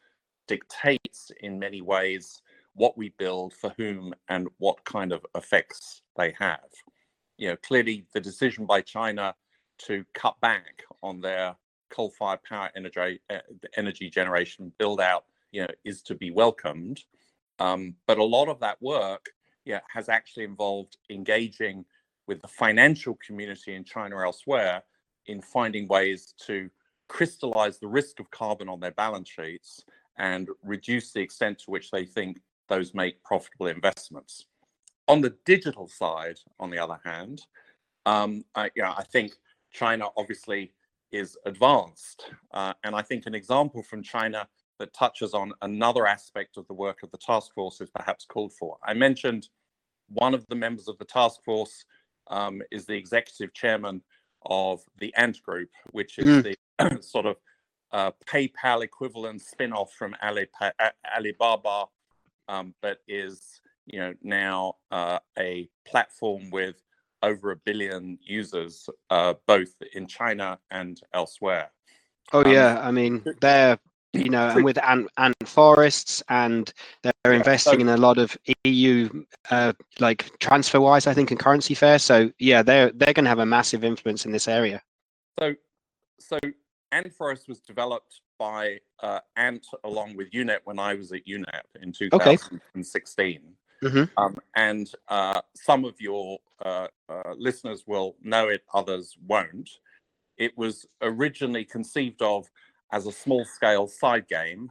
dictates 0.47 1.31
in 1.41 1.57
many 1.57 1.81
ways 1.81 2.41
what 2.73 2.97
we 2.97 3.09
build 3.17 3.53
for 3.53 3.73
whom 3.77 4.13
and 4.29 4.47
what 4.57 4.83
kind 4.85 5.11
of 5.11 5.25
effects 5.35 6.01
they 6.17 6.33
have. 6.39 6.69
You 7.37 7.49
know, 7.49 7.55
clearly 7.57 8.05
the 8.13 8.19
decision 8.19 8.65
by 8.65 8.81
China 8.81 9.35
to 9.85 10.05
cut 10.13 10.39
back 10.41 10.83
on 11.01 11.21
their 11.21 11.55
coal-fired 11.91 12.41
power 12.43 12.69
energy, 12.75 13.19
uh, 13.29 13.39
energy 13.77 14.09
generation 14.09 14.71
build 14.77 14.99
out, 14.99 15.25
you 15.51 15.61
know, 15.61 15.67
is 15.83 16.01
to 16.03 16.15
be 16.15 16.31
welcomed. 16.31 17.03
Um, 17.59 17.95
but 18.07 18.17
a 18.17 18.23
lot 18.23 18.47
of 18.47 18.59
that 18.61 18.81
work, 18.81 19.27
yeah, 19.65 19.81
has 19.93 20.09
actually 20.09 20.45
involved 20.45 20.97
engaging 21.09 21.85
with 22.27 22.41
the 22.41 22.47
financial 22.47 23.17
community 23.25 23.75
in 23.75 23.83
China 23.83 24.15
or 24.15 24.25
elsewhere 24.25 24.83
in 25.27 25.41
finding 25.41 25.87
ways 25.87 26.33
to 26.47 26.69
crystallize 27.07 27.77
the 27.77 27.87
risk 27.87 28.19
of 28.19 28.31
carbon 28.31 28.69
on 28.69 28.79
their 28.79 28.91
balance 28.91 29.29
sheets 29.29 29.83
and 30.17 30.47
reduce 30.63 31.11
the 31.11 31.19
extent 31.19 31.59
to 31.59 31.71
which 31.71 31.91
they 31.91 32.05
think 32.05 32.39
those 32.69 32.93
make 32.93 33.21
profitable 33.23 33.67
investments. 33.67 34.45
On 35.07 35.19
the 35.19 35.35
digital 35.45 35.87
side, 35.87 36.39
on 36.59 36.69
the 36.69 36.79
other 36.79 36.99
hand, 37.03 37.41
um, 38.05 38.45
I, 38.55 38.71
you 38.75 38.81
know, 38.81 38.93
I 38.97 39.03
think 39.03 39.33
China 39.71 40.07
obviously 40.15 40.73
is 41.11 41.37
advanced. 41.45 42.31
Uh, 42.53 42.73
and 42.83 42.95
I 42.95 43.01
think 43.01 43.25
an 43.25 43.35
example 43.35 43.83
from 43.83 44.03
China 44.03 44.47
that 44.79 44.93
touches 44.93 45.33
on 45.33 45.53
another 45.61 46.07
aspect 46.07 46.57
of 46.57 46.67
the 46.67 46.73
work 46.73 47.03
of 47.03 47.11
the 47.11 47.17
task 47.17 47.53
force 47.53 47.81
is 47.81 47.89
perhaps 47.89 48.25
called 48.25 48.53
for. 48.53 48.77
I 48.83 48.93
mentioned 48.93 49.49
one 50.07 50.33
of 50.33 50.45
the 50.47 50.55
members 50.55 50.87
of 50.87 50.97
the 50.97 51.05
task 51.05 51.43
force 51.43 51.85
um, 52.29 52.61
is 52.71 52.85
the 52.85 52.95
executive 52.95 53.53
chairman 53.53 54.01
of 54.45 54.81
the 54.99 55.13
Ant 55.15 55.41
Group, 55.43 55.69
which 55.91 56.17
is 56.17 56.25
mm. 56.25 56.55
the 56.79 57.01
sort 57.01 57.25
of 57.25 57.37
uh, 57.91 58.11
PayPal 58.27 58.83
equivalent 58.83 59.41
spin-off 59.41 59.93
from 59.93 60.15
Alibaba, 60.23 61.85
um, 62.47 62.73
but 62.81 62.99
is 63.07 63.61
you 63.85 63.99
know 63.99 64.13
now 64.21 64.75
uh, 64.91 65.19
a 65.37 65.69
platform 65.85 66.49
with 66.49 66.81
over 67.23 67.51
a 67.51 67.55
billion 67.55 68.17
users, 68.21 68.89
uh, 69.09 69.33
both 69.47 69.73
in 69.93 70.07
China 70.07 70.59
and 70.71 70.99
elsewhere. 71.13 71.71
Oh 72.33 72.43
um, 72.43 72.51
yeah, 72.51 72.79
I 72.81 72.91
mean 72.91 73.23
they're 73.41 73.77
you 74.13 74.29
know, 74.29 74.49
and 74.49 74.65
with 74.65 74.77
ant, 74.83 75.07
ant 75.17 75.35
forests, 75.45 76.21
and 76.29 76.73
they're 77.01 77.13
yeah, 77.25 77.31
investing 77.31 77.75
so, 77.75 77.79
in 77.79 77.89
a 77.89 77.97
lot 77.97 78.17
of 78.17 78.37
EU, 78.65 79.09
uh, 79.49 79.73
like 79.99 80.29
TransferWise, 80.39 81.07
I 81.07 81.13
think, 81.13 81.31
and 81.31 81.39
Currencyfair. 81.39 82.01
So 82.01 82.29
yeah, 82.37 82.61
they're 82.61 82.91
they're 82.91 83.13
going 83.13 83.25
to 83.25 83.29
have 83.29 83.39
a 83.39 83.45
massive 83.45 83.83
influence 83.83 84.25
in 84.25 84.31
this 84.31 84.47
area. 84.47 84.81
So, 85.39 85.55
so 86.19 86.39
Ant 86.91 87.13
Forest 87.13 87.47
was 87.47 87.61
developed 87.61 88.19
by 88.37 88.79
uh, 89.01 89.19
Ant 89.37 89.65
along 89.83 90.17
with 90.17 90.31
UNEP 90.31 90.59
when 90.65 90.77
I 90.77 90.93
was 90.95 91.11
at 91.13 91.25
UNEP 91.25 91.81
in 91.81 91.91
2016. 91.93 93.27
Okay. 93.27 93.45
Mm-hmm. 93.83 94.03
Um, 94.17 94.37
and 94.55 94.91
uh, 95.07 95.41
some 95.55 95.85
of 95.85 95.99
your 95.99 96.37
uh, 96.65 96.87
uh, 97.09 97.33
listeners 97.37 97.83
will 97.87 98.15
know 98.21 98.47
it, 98.49 98.63
others 98.73 99.15
won't. 99.27 99.69
It 100.37 100.57
was 100.57 100.85
originally 101.01 101.65
conceived 101.65 102.21
of 102.21 102.47
as 102.91 103.07
a 103.07 103.11
small 103.11 103.45
scale 103.45 103.87
side 103.87 104.27
game 104.27 104.69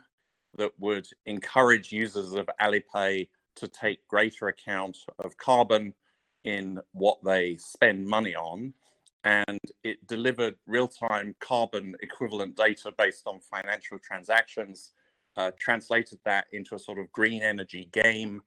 that 0.56 0.72
would 0.78 1.06
encourage 1.26 1.92
users 1.92 2.32
of 2.32 2.48
Alipay 2.60 3.28
to 3.56 3.68
take 3.68 4.06
greater 4.08 4.48
account 4.48 4.96
of 5.18 5.36
carbon 5.36 5.94
in 6.44 6.80
what 6.92 7.18
they 7.24 7.56
spend 7.56 8.06
money 8.06 8.34
on. 8.34 8.72
And 9.24 9.60
it 9.84 10.04
delivered 10.06 10.56
real 10.66 10.88
time 10.88 11.34
carbon 11.40 11.94
equivalent 12.00 12.56
data 12.56 12.92
based 12.96 13.26
on 13.26 13.40
financial 13.40 13.98
transactions, 13.98 14.92
uh, 15.36 15.50
translated 15.58 16.18
that 16.24 16.46
into 16.52 16.74
a 16.74 16.78
sort 16.78 16.98
of 16.98 17.12
green 17.12 17.42
energy 17.42 17.88
game 17.92 18.42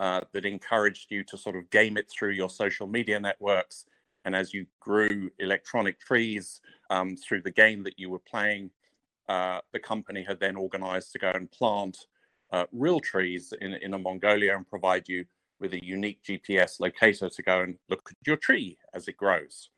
uh, 0.00 0.20
that 0.32 0.44
encouraged 0.44 1.10
you 1.10 1.22
to 1.24 1.36
sort 1.36 1.56
of 1.56 1.70
game 1.70 1.96
it 1.96 2.10
through 2.10 2.32
your 2.32 2.50
social 2.50 2.86
media 2.86 3.18
networks. 3.18 3.84
And 4.24 4.34
as 4.34 4.54
you 4.54 4.66
grew 4.80 5.30
electronic 5.38 6.00
trees 6.00 6.60
um, 6.90 7.16
through 7.16 7.42
the 7.42 7.50
game 7.50 7.82
that 7.84 7.98
you 7.98 8.10
were 8.10 8.22
playing, 8.30 8.70
uh, 9.28 9.60
the 9.72 9.78
company 9.78 10.22
had 10.22 10.40
then 10.40 10.56
organized 10.56 11.12
to 11.12 11.18
go 11.18 11.30
and 11.30 11.50
plant 11.50 11.96
uh, 12.52 12.64
real 12.72 13.00
trees 13.00 13.52
in, 13.60 13.74
in 13.74 13.90
Mongolia 14.02 14.56
and 14.56 14.68
provide 14.68 15.08
you 15.08 15.24
with 15.60 15.72
a 15.72 15.84
unique 15.84 16.20
GPS 16.28 16.80
locator 16.80 17.28
to 17.28 17.42
go 17.42 17.60
and 17.60 17.76
look 17.88 18.08
at 18.10 18.16
your 18.26 18.36
tree 18.36 18.76
as 18.92 19.08
it 19.08 19.16
grows. 19.16 19.70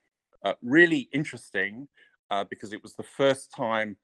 Uh, 0.43 0.55
really 0.63 1.09
interesting 1.13 1.89
uh, 2.31 2.45
because 2.49 2.73
it 2.73 2.83
was 2.83 2.95
the 2.95 3.03
first 3.03 3.53
time, 3.57 3.97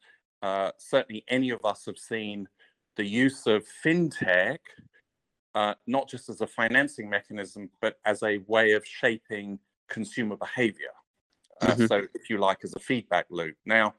uh, 0.43 0.71
certainly 0.79 1.25
any 1.29 1.51
of 1.51 1.65
us 1.65 1.85
have 1.87 1.99
seen 1.99 2.47
the 2.97 3.05
use 3.05 3.47
of 3.47 3.65
fintech, 3.85 4.59
uh, 5.55 5.75
not 5.87 6.09
just 6.09 6.29
as 6.29 6.41
a 6.41 6.47
financing 6.47 7.09
mechanism, 7.09 7.71
but 7.81 7.99
as 8.05 8.23
a 8.23 8.39
way 8.47 8.73
of 8.73 8.87
shaping 8.87 9.59
consumer 9.89 10.37
behavior. 10.37 10.93
Mm-hmm. 11.63 11.87
So, 11.87 12.03
if 12.15 12.29
you 12.31 12.39
like, 12.39 12.59
as 12.65 12.75
a 12.75 12.81
feedback 12.81 13.27
loop. 13.31 13.57
Now, 13.67 13.95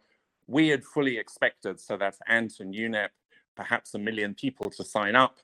we 0.47 0.67
had 0.67 0.83
fully 0.83 1.17
expected, 1.17 1.79
so 1.79 1.95
that's 1.97 2.19
Ant 2.27 2.59
and 2.59 2.73
UNEP, 2.73 3.09
perhaps 3.55 3.93
a 3.93 3.99
million 3.99 4.33
people 4.33 4.69
to 4.71 4.83
sign 4.83 5.15
up. 5.15 5.37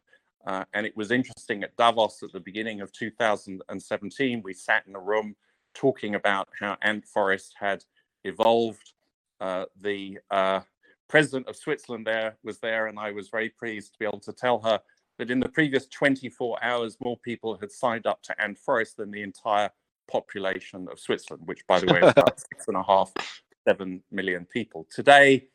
Uh, 0.45 0.63
and 0.73 0.85
it 0.85 0.95
was 0.95 1.11
interesting 1.11 1.63
at 1.63 1.75
Davos 1.77 2.23
at 2.23 2.31
the 2.31 2.39
beginning 2.39 2.81
of 2.81 2.91
2017, 2.93 4.41
we 4.43 4.53
sat 4.53 4.83
in 4.87 4.95
a 4.95 4.99
room 4.99 5.35
talking 5.73 6.15
about 6.15 6.49
how 6.59 6.77
Ant 6.81 7.05
Forest 7.05 7.55
had 7.59 7.83
evolved. 8.23 8.93
Uh, 9.39 9.65
the 9.81 10.17
uh, 10.31 10.61
president 11.07 11.47
of 11.47 11.55
Switzerland 11.55 12.05
there 12.05 12.37
was 12.43 12.59
there, 12.59 12.87
and 12.87 12.99
I 12.99 13.11
was 13.11 13.29
very 13.29 13.49
pleased 13.49 13.93
to 13.93 13.99
be 13.99 14.05
able 14.05 14.19
to 14.21 14.33
tell 14.33 14.59
her 14.59 14.81
that 15.19 15.29
in 15.29 15.39
the 15.39 15.49
previous 15.49 15.85
24 15.87 16.63
hours, 16.63 16.97
more 17.03 17.17
people 17.17 17.57
had 17.59 17.71
signed 17.71 18.07
up 18.07 18.23
to 18.23 18.41
Ant 18.41 18.57
Forest 18.57 18.97
than 18.97 19.11
the 19.11 19.21
entire 19.21 19.69
population 20.09 20.87
of 20.89 20.99
Switzerland, 20.99 21.45
which, 21.45 21.67
by 21.67 21.79
the 21.79 21.93
way, 21.93 21.99
is 21.99 22.11
about 22.17 22.39
six 22.39 22.67
and 22.67 22.77
a 22.77 22.83
half 22.83 23.11
7 23.67 24.01
million 24.11 24.47
people. 24.51 24.87
Today, 24.89 25.49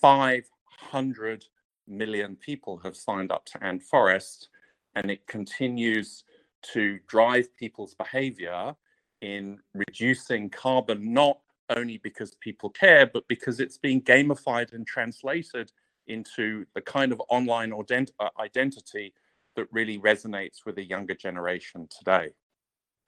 500 0.00 1.44
million 1.86 2.34
people 2.34 2.78
have 2.82 2.96
signed 2.96 3.30
up 3.30 3.46
to 3.46 3.64
Ant 3.64 3.82
Forest, 3.82 4.48
and 4.96 5.08
it 5.08 5.24
continues 5.28 6.24
to 6.72 6.98
drive 7.06 7.56
people's 7.56 7.94
behavior 7.94 8.74
in 9.22 9.60
reducing 9.72 10.50
carbon, 10.50 11.12
not 11.12 11.38
only 11.70 11.98
because 11.98 12.34
people 12.40 12.70
care, 12.70 13.06
but 13.06 13.22
because 13.28 13.60
it's 13.60 13.78
being 13.78 14.02
gamified 14.02 14.72
and 14.72 14.84
translated 14.84 15.70
into 16.08 16.64
the 16.74 16.80
kind 16.80 17.12
of 17.12 17.20
online 17.28 17.72
uh, 17.72 18.28
identity 18.38 19.12
that 19.56 19.66
really 19.72 19.98
resonates 19.98 20.64
with 20.64 20.76
the 20.76 20.84
younger 20.84 21.14
generation 21.14 21.88
today. 21.96 22.28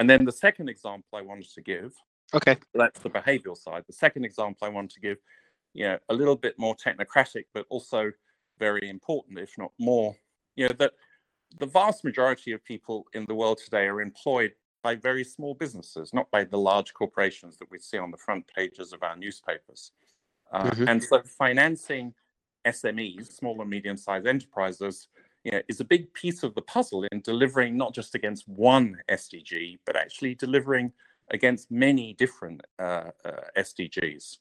And 0.01 0.09
then 0.09 0.25
the 0.25 0.33
second 0.33 0.69
example 0.69 1.19
I 1.19 1.23
wanted 1.23 1.53
to 1.55 1.63
give 1.63 1.93
Okay. 2.35 2.57
That's 2.75 3.01
the 3.01 3.11
behavioral 3.11 3.57
side. 3.57 3.85
The 3.87 3.93
second 3.93 4.25
example 4.25 4.67
I 4.67 4.71
wanted 4.71 4.91
to 4.91 5.01
give, 5.01 5.19
you 5.73 5.85
know, 5.85 5.99
a 6.09 6.15
little 6.15 6.37
bit 6.37 6.59
more 6.59 6.77
technocratic, 6.77 7.45
but 7.55 7.67
also 7.71 8.13
very 8.59 8.89
important, 8.89 9.39
if 9.39 9.57
not 9.57 9.73
more, 9.79 10.15
you 10.57 10.69
know, 10.69 10.75
that 10.79 10.93
the 11.59 11.67
vast 11.67 12.05
majority 12.05 12.53
of 12.53 12.63
people 12.65 13.07
in 13.15 13.25
the 13.27 13.35
world 13.35 13.59
today 13.59 13.87
are 13.87 14.03
employed 14.03 14.53
by 14.83 14.95
very 14.95 15.25
small 15.25 15.55
businesses, 15.55 16.13
not 16.13 16.31
by 16.31 16.45
the 16.45 16.59
large 16.59 16.93
corporations 16.93 17.57
that 17.59 17.71
we 17.71 17.79
see 17.79 17.99
on 17.99 18.11
the 18.11 18.17
front 18.17 18.45
pages 18.55 18.93
of 18.93 19.03
our 19.03 19.17
newspapers. 19.17 19.93
Uh, 20.53 20.65
mm-hmm. 20.65 20.89
And 20.89 21.03
so 21.03 21.23
financing 21.23 22.13
SMEs, 22.69 23.33
small 23.33 23.61
and 23.61 23.71
medium 23.71 23.97
sized 23.97 24.27
enterprises, 24.27 25.09
you 25.45 25.53
know, 25.53 25.61
is 25.69 25.81
a 25.81 25.85
big 25.85 26.13
piece 26.15 26.43
of 26.43 26.55
the 26.55 26.63
puzzle 26.63 27.05
in 27.13 27.21
delivering 27.21 27.77
not 27.77 27.95
just 27.95 28.15
against 28.15 28.49
one 28.49 28.97
SDG, 29.11 29.79
but 29.87 29.97
actually 29.97 30.35
delivering 30.35 30.93
against 31.31 31.71
many 31.71 32.15
different 32.15 32.61
uh, 32.79 33.11
uh, 33.25 33.31
SDGs. 33.57 34.39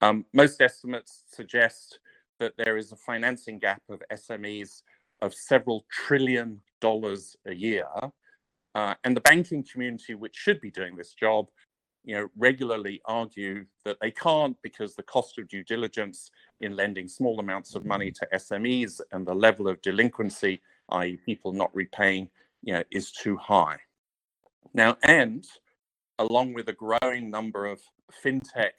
Um, 0.00 0.24
most 0.32 0.60
estimates 0.60 1.24
suggest 1.30 1.98
that 2.38 2.54
there 2.56 2.76
is 2.76 2.92
a 2.92 2.96
financing 2.96 3.58
gap 3.58 3.82
of 3.88 4.02
SMEs 4.12 4.82
of 5.22 5.34
several 5.34 5.84
trillion 5.90 6.60
dollars 6.80 7.36
a 7.46 7.54
year. 7.54 7.86
Uh, 8.74 8.94
and 9.04 9.16
the 9.16 9.20
banking 9.22 9.64
community, 9.64 10.14
which 10.14 10.36
should 10.36 10.60
be 10.60 10.70
doing 10.70 10.94
this 10.94 11.14
job, 11.14 11.48
you 12.04 12.14
know, 12.14 12.28
regularly 12.36 13.00
argue 13.04 13.64
that 13.84 13.98
they 14.00 14.10
can't 14.10 14.56
because 14.62 14.94
the 14.94 15.02
cost 15.02 15.38
of 15.38 15.48
due 15.48 15.64
diligence 15.64 16.30
in 16.60 16.74
lending 16.74 17.08
small 17.08 17.38
amounts 17.40 17.74
of 17.74 17.84
money 17.84 18.10
to 18.10 18.26
SMEs 18.34 19.00
Ant 19.12 19.26
the 19.26 19.34
level 19.34 19.68
of 19.68 19.80
delinquency, 19.82 20.60
i.e., 20.90 21.18
people 21.26 21.52
not 21.52 21.74
repaying, 21.74 22.28
you 22.62 22.72
know, 22.72 22.82
is 22.90 23.12
too 23.12 23.36
high. 23.36 23.76
Now, 24.74 24.96
and 25.02 25.46
along 26.18 26.54
with 26.54 26.68
a 26.68 26.72
growing 26.72 27.30
number 27.30 27.66
of 27.66 27.80
fintech 28.24 28.70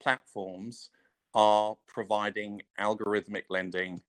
platforms, 0.00 0.90
are 1.36 1.76
providing 1.86 2.62
algorithmic 2.80 3.44
lending 3.50 4.00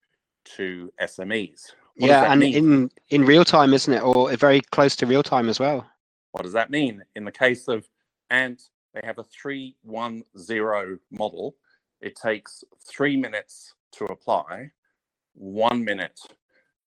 to 0.45 0.91
SMEs. 1.01 1.74
What 1.97 2.07
yeah, 2.07 2.31
and 2.31 2.39
mean? 2.39 2.55
in 2.55 2.91
in 3.09 3.25
real 3.25 3.43
time, 3.43 3.74
isn't 3.74 3.93
it, 3.93 4.01
or 4.01 4.33
very 4.38 4.62
close 4.62 4.95
to 4.97 5.05
real 5.05 5.24
time 5.24 5.50
as 5.50 5.59
well? 5.59 5.86
What 6.31 6.43
does 6.43 6.53
that 6.53 6.69
mean? 6.69 7.03
In 7.15 7.25
the 7.25 7.31
case 7.31 7.67
of 7.67 7.88
Ant, 8.29 8.62
they 8.93 9.01
have 9.03 9.19
a 9.19 9.24
three 9.24 9.75
one 9.84 10.24
zero 10.38 10.98
model. 11.12 11.55
It 12.01 12.15
takes 12.15 12.63
three 12.88 13.17
minutes 13.17 13.74
to 13.93 14.05
apply, 14.05 14.72
one 15.34 15.84
minute 15.84 16.19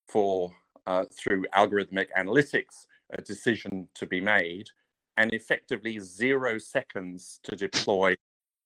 for 0.09 0.53
uh, 0.87 1.05
through 1.13 1.45
algorithmic 1.55 2.07
analytics 2.19 2.87
a 3.13 3.21
decision 3.23 3.89
to 3.95 4.07
be 4.07 4.21
made, 4.21 4.69
and 5.17 5.33
effectively 5.35 5.99
zero 5.99 6.59
seconds 6.59 7.41
to 7.43 7.57
deploy 7.57 8.15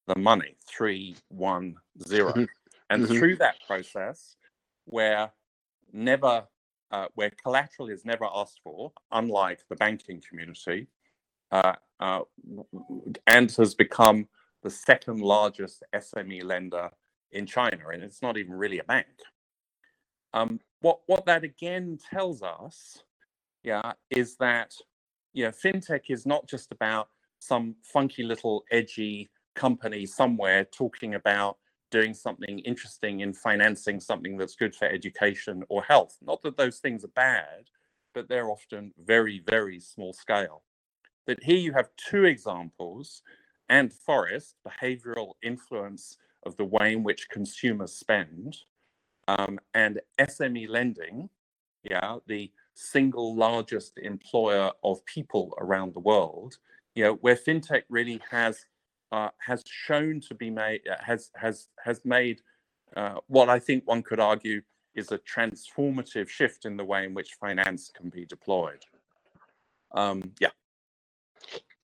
the 0.06 0.18
money 0.18 0.56
310 0.68 1.74
mm-hmm. 1.98 2.44
and 2.90 3.04
mm-hmm. 3.04 3.18
through 3.18 3.36
that 3.36 3.56
process 3.66 4.36
where 4.84 5.30
never 5.92 6.44
uh, 6.90 7.06
where 7.14 7.32
collateral 7.42 7.88
is 7.88 8.04
never 8.04 8.26
asked 8.34 8.60
for 8.62 8.92
unlike 9.12 9.60
the 9.68 9.76
banking 9.76 10.22
community 10.28 10.86
uh, 11.54 11.74
uh, 12.00 12.20
and 13.28 13.52
has 13.52 13.74
become 13.76 14.28
the 14.64 14.70
second 14.70 15.20
largest 15.20 15.84
sme 15.94 16.44
lender 16.44 16.90
in 17.32 17.46
china 17.46 17.88
and 17.92 18.04
it's 18.04 18.22
not 18.22 18.38
even 18.38 18.54
really 18.54 18.80
a 18.80 18.84
bank 18.84 19.08
um, 20.34 20.60
what 20.82 21.00
what 21.06 21.26
that 21.26 21.44
again 21.44 21.98
tells 22.10 22.42
us 22.42 23.04
yeah 23.64 23.92
is 24.10 24.36
that 24.38 24.74
you 25.34 25.44
know, 25.44 25.52
fintech 25.52 26.10
is 26.10 26.26
not 26.26 26.48
just 26.48 26.72
about 26.72 27.08
some 27.40 27.76
funky 27.84 28.24
little 28.24 28.64
edgy 28.72 29.30
company 29.56 30.06
somewhere 30.06 30.64
talking 30.66 31.16
about 31.16 31.58
doing 31.92 32.14
something 32.14 32.60
interesting 32.60 33.20
in 33.20 33.34
financing 33.34 34.00
something 34.00 34.38
that's 34.38 34.56
good 34.56 34.74
for 34.76 34.86
education 34.86 35.64
or 35.70 35.84
health. 35.84 36.18
Not 36.22 36.42
that 36.44 36.58
those 36.58 36.80
things 36.80 37.04
are 37.04 37.14
bad, 37.16 37.70
but 38.14 38.28
they're 38.28 38.50
often 38.50 38.92
very, 39.04 39.42
very 39.48 39.80
small 39.80 40.14
scale. 40.14 40.62
But 41.26 41.42
here 41.42 41.56
you 41.56 41.72
have 41.72 41.88
two 41.96 42.24
examples 42.24 43.22
Ant 43.68 43.92
Forest, 43.92 44.56
behavioral 44.66 45.32
influence 45.42 46.18
of 46.44 46.56
the 46.56 46.64
way 46.64 46.92
in 46.92 47.02
which 47.02 47.30
consumers 47.30 47.92
spend, 47.92 48.58
um, 49.26 49.58
and 49.72 50.00
SME 50.18 50.68
lending, 50.68 51.30
yeah, 51.82 52.18
the 52.26 52.50
single 52.74 53.34
largest 53.34 53.98
employer 53.98 54.70
of 54.82 55.04
people 55.06 55.54
around 55.58 55.94
the 55.94 56.00
world, 56.00 56.58
you 56.94 57.04
know, 57.04 57.14
where 57.14 57.36
fintech 57.36 57.82
really 57.88 58.20
has 58.30 58.66
uh, 59.12 59.28
has 59.38 59.62
shown 59.66 60.20
to 60.20 60.34
be 60.34 60.50
made 60.50 60.80
uh, 60.90 60.96
has 61.02 61.30
has 61.36 61.68
has 61.82 62.04
made 62.04 62.40
uh, 62.96 63.14
what 63.28 63.48
I 63.48 63.58
think 63.58 63.86
one 63.86 64.02
could 64.02 64.20
argue 64.20 64.60
is 64.94 65.10
a 65.12 65.18
transformative 65.18 66.28
shift 66.28 66.64
in 66.64 66.76
the 66.76 66.84
way 66.84 67.04
in 67.04 67.14
which 67.14 67.34
finance 67.40 67.90
can 67.94 68.10
be 68.10 68.24
deployed. 68.24 68.84
Um, 69.92 70.32
yeah. 70.40 70.50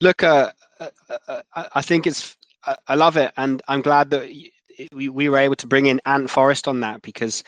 Look, 0.00 0.22
uh, 0.22 0.52
uh, 0.80 0.88
uh 1.28 1.68
I 1.74 1.82
think 1.82 2.06
it's 2.06 2.36
I 2.88 2.94
love 2.94 3.16
it, 3.16 3.32
and 3.36 3.62
I'm 3.68 3.82
glad 3.82 4.10
that 4.10 4.30
we, 4.92 5.08
we 5.08 5.28
were 5.28 5.38
able 5.38 5.56
to 5.56 5.66
bring 5.66 5.86
in 5.86 6.00
Ant 6.06 6.28
Forest 6.28 6.68
on 6.68 6.80
that 6.80 7.02
because 7.02 7.42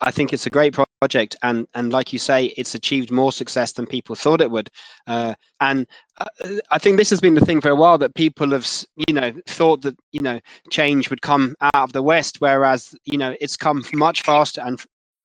I 0.00 0.10
think 0.10 0.32
it's 0.32 0.46
a 0.46 0.50
great 0.50 0.76
project, 1.00 1.36
and 1.42 1.66
and 1.74 1.92
like 1.92 2.12
you 2.12 2.18
say, 2.18 2.46
it's 2.56 2.74
achieved 2.74 3.10
more 3.10 3.32
success 3.32 3.72
than 3.72 3.86
people 3.86 4.14
thought 4.14 4.40
it 4.40 4.50
would. 4.50 4.70
Uh, 5.06 5.34
and 5.60 5.86
uh, 6.18 6.26
I 6.70 6.78
think 6.78 6.98
this 6.98 7.10
has 7.10 7.20
been 7.20 7.34
the 7.34 7.44
thing 7.44 7.60
for 7.60 7.70
a 7.70 7.76
while 7.76 7.96
that 7.98 8.14
people 8.14 8.50
have, 8.50 8.68
you 9.08 9.14
know, 9.14 9.32
thought 9.46 9.82
that 9.82 9.96
you 10.12 10.20
know 10.20 10.38
change 10.70 11.08
would 11.08 11.22
come 11.22 11.54
out 11.62 11.74
of 11.74 11.92
the 11.92 12.02
West, 12.02 12.40
whereas 12.40 12.94
you 13.04 13.16
know 13.16 13.34
it's 13.40 13.56
come 13.56 13.84
much 13.94 14.22
faster 14.22 14.60
and 14.60 14.82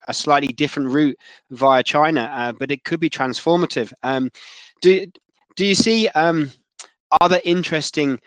a 0.07 0.13
slightly 0.13 0.53
different 0.53 0.89
route 0.89 1.17
via 1.51 1.83
China, 1.83 2.31
uh, 2.33 2.51
but 2.53 2.71
it 2.71 2.83
could 2.85 2.99
be 2.99 3.09
transformative. 3.09 3.91
Um, 4.03 4.31
do 4.81 5.05
do 5.61 5.67
you 5.67 5.75
see 5.75 6.07
um, 6.15 6.51
other 7.21 7.39
interesting 7.43 8.19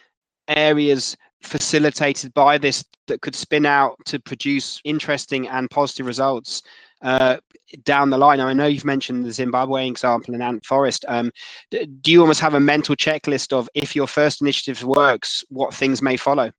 areas 0.46 1.16
facilitated 1.42 2.32
by 2.32 2.56
this 2.56 2.84
that 3.08 3.22
could 3.22 3.34
spin 3.34 3.66
out 3.66 3.96
to 4.04 4.20
produce 4.20 4.80
interesting 4.84 5.48
and 5.48 5.68
positive 5.68 6.06
results 6.06 6.62
uh, 7.02 7.38
down 7.82 8.10
the 8.10 8.16
line. 8.16 8.38
I 8.38 8.52
know 8.52 8.68
you've 8.68 8.84
mentioned 8.84 9.24
the 9.24 9.32
Zimbabwe 9.32 9.88
example 9.88 10.32
in 10.32 10.42
Ant 10.42 10.64
Forest. 10.64 11.04
Um, 11.08 11.32
do 11.72 12.12
you 12.12 12.20
almost 12.20 12.38
have 12.38 12.54
a 12.54 12.60
mental 12.60 12.94
checklist 12.94 13.52
of 13.52 13.68
if 13.74 13.96
your 13.96 14.06
first 14.06 14.40
initiative 14.40 14.84
works, 14.84 15.42
what 15.48 15.74
things 15.74 16.00
may 16.00 16.16
follow? 16.16 16.52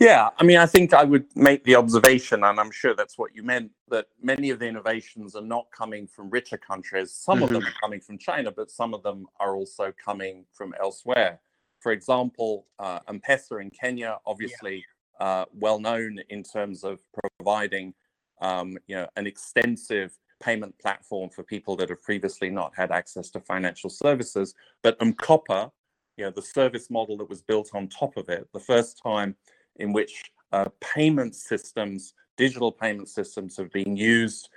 Yeah, 0.00 0.30
I 0.38 0.42
mean, 0.42 0.56
I 0.56 0.66
think 0.66 0.92
I 0.92 1.04
would 1.04 1.24
make 1.36 1.62
the 1.62 1.76
observation, 1.76 2.42
and 2.42 2.58
I'm 2.58 2.72
sure 2.72 2.94
that's 2.94 3.16
what 3.16 3.34
you 3.34 3.44
meant, 3.44 3.70
that 3.88 4.06
many 4.20 4.50
of 4.50 4.58
the 4.58 4.66
innovations 4.66 5.36
are 5.36 5.42
not 5.42 5.66
coming 5.70 6.08
from 6.08 6.30
richer 6.30 6.58
countries. 6.58 7.12
Some 7.12 7.36
mm-hmm. 7.36 7.44
of 7.44 7.50
them 7.50 7.62
mm-hmm. 7.62 7.68
are 7.68 7.80
coming 7.80 8.00
from 8.00 8.18
China, 8.18 8.50
but 8.50 8.72
some 8.72 8.92
of 8.92 9.04
them 9.04 9.26
are 9.38 9.54
also 9.54 9.92
coming 10.04 10.46
from 10.52 10.74
elsewhere. 10.82 11.40
For 11.78 11.92
example, 11.92 12.66
uh, 12.80 13.00
M-Pesa 13.08 13.62
in 13.62 13.70
Kenya, 13.70 14.18
obviously 14.26 14.84
yeah. 15.20 15.26
uh, 15.26 15.44
well 15.52 15.78
known 15.78 16.18
in 16.28 16.42
terms 16.42 16.82
of 16.82 17.00
providing, 17.38 17.94
um, 18.40 18.76
you 18.88 18.96
know, 18.96 19.06
an 19.14 19.28
extensive 19.28 20.18
payment 20.42 20.76
platform 20.78 21.30
for 21.30 21.44
people 21.44 21.76
that 21.76 21.88
have 21.88 22.02
previously 22.02 22.50
not 22.50 22.72
had 22.76 22.90
access 22.90 23.30
to 23.30 23.40
financial 23.40 23.90
services. 23.90 24.54
But 24.82 24.96
M-Kopa, 25.00 25.70
you 26.16 26.24
know, 26.24 26.30
the 26.32 26.42
service 26.42 26.90
model 26.90 27.16
that 27.18 27.28
was 27.28 27.42
built 27.42 27.70
on 27.74 27.86
top 27.88 28.16
of 28.16 28.28
it, 28.28 28.48
the 28.52 28.60
first 28.60 29.00
time 29.00 29.36
in 29.76 29.92
which 29.92 30.32
uh, 30.52 30.68
payment 30.80 31.34
systems, 31.34 32.14
digital 32.36 32.72
payment 32.72 33.08
systems, 33.08 33.56
have 33.56 33.72
been 33.72 33.96
used 33.96 34.48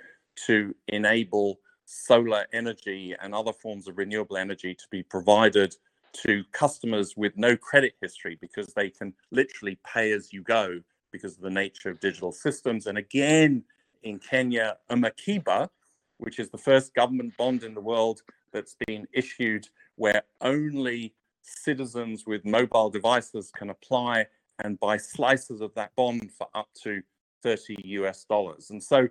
to 0.46 0.74
enable 0.88 1.58
solar 1.84 2.46
energy 2.52 3.14
and 3.20 3.34
other 3.34 3.52
forms 3.52 3.88
of 3.88 3.96
renewable 3.98 4.36
energy 4.36 4.74
to 4.74 4.84
be 4.90 5.02
provided 5.02 5.74
to 6.12 6.44
customers 6.52 7.14
with 7.16 7.32
no 7.36 7.56
credit 7.56 7.94
history 8.00 8.36
because 8.40 8.68
they 8.74 8.90
can 8.90 9.12
literally 9.30 9.78
pay 9.86 10.12
as 10.12 10.32
you 10.32 10.42
go 10.42 10.80
because 11.12 11.36
of 11.36 11.42
the 11.42 11.50
nature 11.50 11.90
of 11.90 12.00
digital 12.00 12.32
systems. 12.32 12.86
And 12.86 12.98
again, 12.98 13.64
in 14.02 14.18
Kenya, 14.18 14.76
M-Akiba, 14.90 15.70
which 16.18 16.38
is 16.38 16.50
the 16.50 16.58
first 16.58 16.94
government 16.94 17.36
bond 17.36 17.62
in 17.62 17.74
the 17.74 17.80
world 17.80 18.22
that's 18.52 18.76
been 18.86 19.06
issued 19.12 19.68
where 19.96 20.22
only 20.40 21.14
citizens 21.42 22.26
with 22.26 22.44
mobile 22.44 22.90
devices 22.90 23.50
can 23.56 23.70
apply 23.70 24.26
and 24.64 24.78
buy 24.80 24.96
slices 24.96 25.60
of 25.60 25.74
that 25.74 25.92
bond 25.96 26.30
for 26.32 26.48
up 26.54 26.68
to 26.82 27.02
30 27.42 27.76
US 27.84 28.24
dollars. 28.24 28.70
And 28.70 28.82
so 28.82 29.08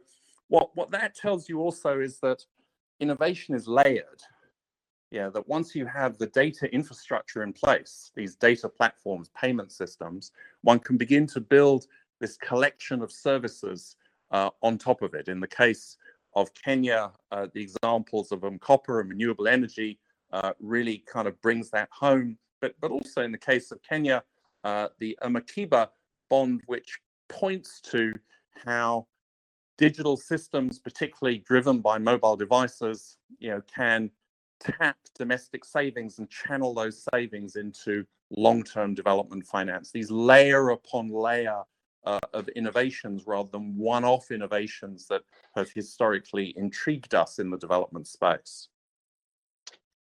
what, 0.48 0.76
what 0.76 0.92
that 0.92 1.16
tells 1.16 1.48
you 1.50 1.60
also 1.60 2.00
is 2.00 2.20
that 2.20 2.44
innovation 3.00 3.56
is 3.56 3.68
layered 3.68 4.22
yeah, 5.12 5.30
that 5.30 5.48
once 5.48 5.74
you 5.74 5.86
have 5.86 6.18
the 6.18 6.28
data 6.28 6.72
infrastructure 6.74 7.44
in 7.44 7.54
place, 7.54 8.12
these 8.16 8.36
data 8.36 8.68
platforms, 8.68 9.32
payment 9.40 9.72
systems, 9.72 10.32
one 10.62 10.80
can 10.80 10.98
begin 10.98 11.26
to 11.28 11.40
build 11.40 11.88
this 12.20 12.36
collection 12.38 13.02
of 13.02 13.12
services 13.12 13.96
uh, 14.32 14.50
on 14.62 14.78
top 14.78 15.02
of 15.02 15.14
it. 15.14 15.30
In 15.30 15.40
the 15.40 15.48
case 15.48 15.98
of 16.36 16.54
Kenya, 16.54 17.12
uh, 17.32 17.48
the 17.54 17.62
examples 17.62 18.32
of 18.32 18.44
um, 18.44 18.60
copper 18.60 19.00
and 19.00 19.10
renewable 19.10 19.48
energy 19.48 19.98
uh, 20.34 20.52
really 20.60 21.04
kind 21.08 21.28
of 21.28 21.42
brings 21.42 21.70
that 21.72 21.88
home. 21.92 22.38
But, 22.60 22.76
but 22.82 22.92
also 22.92 23.22
in 23.22 23.32
the 23.32 23.38
case 23.38 23.72
of 23.72 23.82
Kenya, 23.84 24.24
uh, 24.68 24.90
the 25.00 25.18
M-Akiba 25.22 25.90
bond, 26.30 26.62
which 26.66 27.00
points 27.30 27.80
to 27.80 28.12
how 28.66 29.08
digital 29.78 30.18
systems, 30.18 30.78
particularly 30.78 31.38
driven 31.38 31.80
by 31.80 31.98
mobile 31.98 32.36
devices, 32.36 33.18
you 33.40 33.50
know, 33.50 33.62
can 33.74 34.12
tap 34.60 34.98
domestic 35.18 35.64
savings 35.64 36.20
and 36.20 36.30
channel 36.30 36.74
those 36.74 37.06
savings 37.14 37.56
into 37.56 38.06
long-term 38.36 38.94
development 38.94 39.46
finance. 39.46 39.90
These 39.90 40.12
layer 40.12 40.72
upon 40.72 41.08
layer 41.12 41.62
uh, 42.04 42.20
of 42.34 42.50
innovations 42.50 43.26
rather 43.26 43.50
than 43.50 43.78
one-off 43.78 44.32
innovations 44.32 45.08
that 45.08 45.22
have 45.56 45.70
historically 45.72 46.54
intrigued 46.58 47.16
us 47.16 47.40
in 47.40 47.50
the 47.50 47.58
development 47.58 48.06
space. 48.06 48.68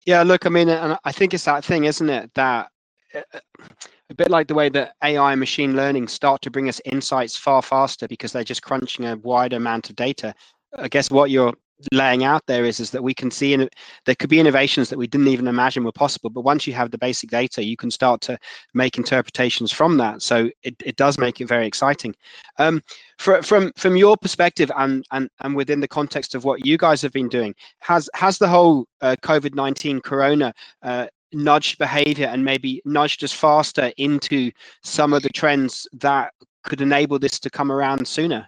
Yeah, 0.06 0.22
look, 0.22 0.46
I 0.46 0.50
mean, 0.50 0.68
and 0.68 0.96
I 1.02 1.10
think 1.10 1.34
it's 1.34 1.46
that 1.46 1.64
thing, 1.64 1.82
isn't 1.84 2.10
it, 2.10 2.30
that 2.34 2.68
a 3.14 4.14
bit 4.14 4.30
like 4.30 4.48
the 4.48 4.54
way 4.54 4.68
that 4.68 4.94
AI 5.02 5.32
and 5.32 5.40
machine 5.40 5.76
learning 5.76 6.08
start 6.08 6.42
to 6.42 6.50
bring 6.50 6.68
us 6.68 6.80
insights 6.84 7.36
far 7.36 7.62
faster 7.62 8.08
because 8.08 8.32
they're 8.32 8.44
just 8.44 8.62
crunching 8.62 9.06
a 9.06 9.16
wider 9.16 9.56
amount 9.56 9.90
of 9.90 9.96
data. 9.96 10.34
I 10.78 10.88
guess 10.88 11.10
what 11.10 11.30
you're 11.30 11.54
laying 11.90 12.22
out 12.22 12.46
there 12.46 12.64
is 12.64 12.78
is 12.78 12.90
that 12.90 13.02
we 13.02 13.14
can 13.14 13.30
see 13.30 13.54
in 13.54 13.68
there 14.06 14.14
could 14.14 14.30
be 14.30 14.38
innovations 14.38 14.88
that 14.88 14.98
we 14.98 15.06
didn't 15.06 15.28
even 15.28 15.48
imagine 15.48 15.82
were 15.82 15.92
possible 15.92 16.30
but 16.30 16.42
once 16.42 16.66
you 16.66 16.72
have 16.72 16.90
the 16.90 16.98
basic 16.98 17.30
data 17.30 17.64
you 17.64 17.76
can 17.76 17.90
start 17.90 18.20
to 18.20 18.38
make 18.74 18.96
interpretations 18.96 19.72
from 19.72 19.96
that 19.96 20.22
so 20.22 20.48
it, 20.62 20.76
it 20.84 20.96
does 20.96 21.18
make 21.18 21.40
it 21.40 21.46
very 21.46 21.66
exciting 21.66 22.14
um, 22.58 22.80
for, 23.18 23.42
from 23.42 23.72
from 23.76 23.96
your 23.96 24.16
perspective 24.16 24.70
and, 24.76 25.04
and 25.10 25.28
and 25.40 25.56
within 25.56 25.80
the 25.80 25.88
context 25.88 26.34
of 26.34 26.44
what 26.44 26.64
you 26.64 26.78
guys 26.78 27.02
have 27.02 27.12
been 27.12 27.28
doing 27.28 27.54
has 27.80 28.08
has 28.14 28.38
the 28.38 28.48
whole 28.48 28.86
uh, 29.00 29.16
covid-19 29.22 30.02
corona 30.02 30.52
uh, 30.82 31.06
nudged 31.32 31.78
behavior 31.78 32.26
and 32.26 32.44
maybe 32.44 32.82
nudged 32.84 33.24
us 33.24 33.32
faster 33.32 33.92
into 33.96 34.50
some 34.82 35.12
of 35.12 35.22
the 35.22 35.30
trends 35.30 35.86
that 35.92 36.32
could 36.64 36.80
enable 36.80 37.18
this 37.18 37.40
to 37.40 37.50
come 37.50 37.72
around 37.72 38.06
sooner 38.06 38.46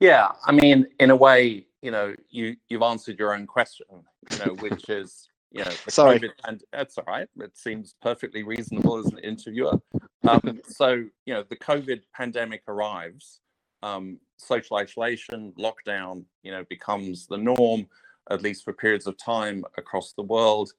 yeah 0.00 0.32
i 0.46 0.52
mean 0.52 0.86
in 0.98 1.10
a 1.10 1.16
way 1.16 1.64
you 1.84 1.90
know, 1.90 2.14
you 2.30 2.56
you've 2.70 2.82
answered 2.82 3.18
your 3.18 3.34
own 3.34 3.46
question, 3.46 3.86
you 4.30 4.38
know, 4.38 4.54
which 4.60 4.88
is 4.88 5.28
you 5.52 5.62
know, 5.62 5.70
sorry, 5.86 6.18
COVID, 6.18 6.30
and 6.48 6.64
that's 6.72 6.96
all 6.96 7.04
right. 7.06 7.28
It 7.38 7.56
seems 7.58 7.94
perfectly 8.00 8.42
reasonable 8.42 8.96
as 8.96 9.06
an 9.06 9.18
interviewer. 9.18 9.78
Um, 10.26 10.60
so 10.66 11.04
you 11.26 11.34
know, 11.34 11.44
the 11.48 11.56
COVID 11.56 12.00
pandemic 12.14 12.62
arrives, 12.68 13.40
um, 13.82 14.18
social 14.38 14.78
isolation, 14.78 15.52
lockdown, 15.58 16.24
you 16.42 16.52
know, 16.52 16.64
becomes 16.70 17.26
the 17.26 17.36
norm, 17.36 17.86
at 18.30 18.40
least 18.40 18.64
for 18.64 18.72
periods 18.72 19.06
of 19.06 19.18
time 19.18 19.62
across 19.76 20.14
the 20.14 20.22
world, 20.22 20.72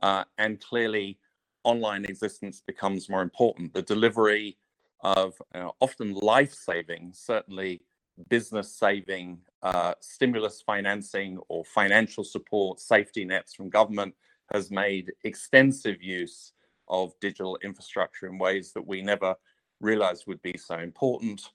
uh, 0.00 0.24
and 0.38 0.60
clearly, 0.60 1.18
online 1.64 2.04
existence 2.04 2.62
becomes 2.66 3.08
more 3.08 3.22
important. 3.22 3.74
The 3.74 3.82
delivery 3.82 4.56
of 5.00 5.34
often 5.80 6.14
life 6.14 6.54
saving, 6.54 7.12
certainly 7.14 7.82
business 8.28 8.74
saving 8.74 9.38
uh, 9.62 9.94
stimulus 10.00 10.60
financing 10.60 11.38
or 11.48 11.64
financial 11.64 12.24
support, 12.24 12.80
safety 12.80 13.24
nets 13.24 13.54
from 13.54 13.68
government 13.70 14.14
has 14.52 14.70
made 14.70 15.12
extensive 15.24 16.02
use 16.02 16.52
of 16.88 17.12
digital 17.20 17.58
infrastructure 17.62 18.26
in 18.26 18.38
ways 18.38 18.72
that 18.72 18.86
we 18.86 19.02
never 19.02 19.34
realized 19.80 20.24
would 20.26 20.42
be 20.42 20.56
so 20.56 20.78
important. 20.78 21.50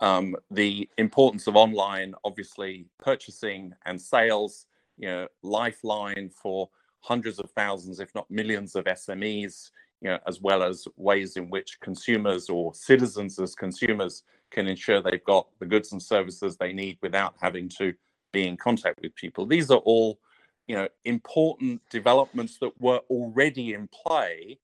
Um, 0.00 0.34
the 0.50 0.88
importance 0.98 1.46
of 1.46 1.56
online, 1.56 2.14
obviously, 2.24 2.86
purchasing 2.98 3.72
and 3.84 4.00
sales, 4.00 4.66
you 4.96 5.08
know, 5.08 5.28
lifeline 5.42 6.30
for 6.30 6.70
hundreds 7.00 7.38
of 7.38 7.50
thousands, 7.50 8.00
if 8.00 8.14
not 8.14 8.30
millions 8.30 8.76
of 8.76 8.84
SMEs, 8.84 9.70
you 10.00 10.08
know, 10.08 10.18
as 10.26 10.40
well 10.40 10.62
as 10.62 10.86
ways 10.96 11.36
in 11.36 11.50
which 11.50 11.78
consumers 11.80 12.48
or 12.48 12.74
citizens 12.74 13.38
as 13.38 13.54
consumers 13.54 14.22
can 14.50 14.66
ensure 14.66 15.00
they've 15.00 15.24
got 15.24 15.46
the 15.58 15.66
goods 15.66 15.92
and 15.92 16.02
services 16.02 16.56
they 16.56 16.72
need 16.72 16.98
without 17.02 17.34
having 17.40 17.68
to 17.68 17.92
be 18.32 18.46
in 18.46 18.56
contact 18.56 19.00
with 19.02 19.14
people. 19.14 19.46
These 19.46 19.70
are 19.70 19.78
all, 19.78 20.18
you 20.66 20.76
know, 20.76 20.88
important 21.04 21.82
developments 21.90 22.58
that 22.60 22.72
were 22.80 23.00
already 23.10 23.74
in 23.74 23.88
play, 23.88 24.58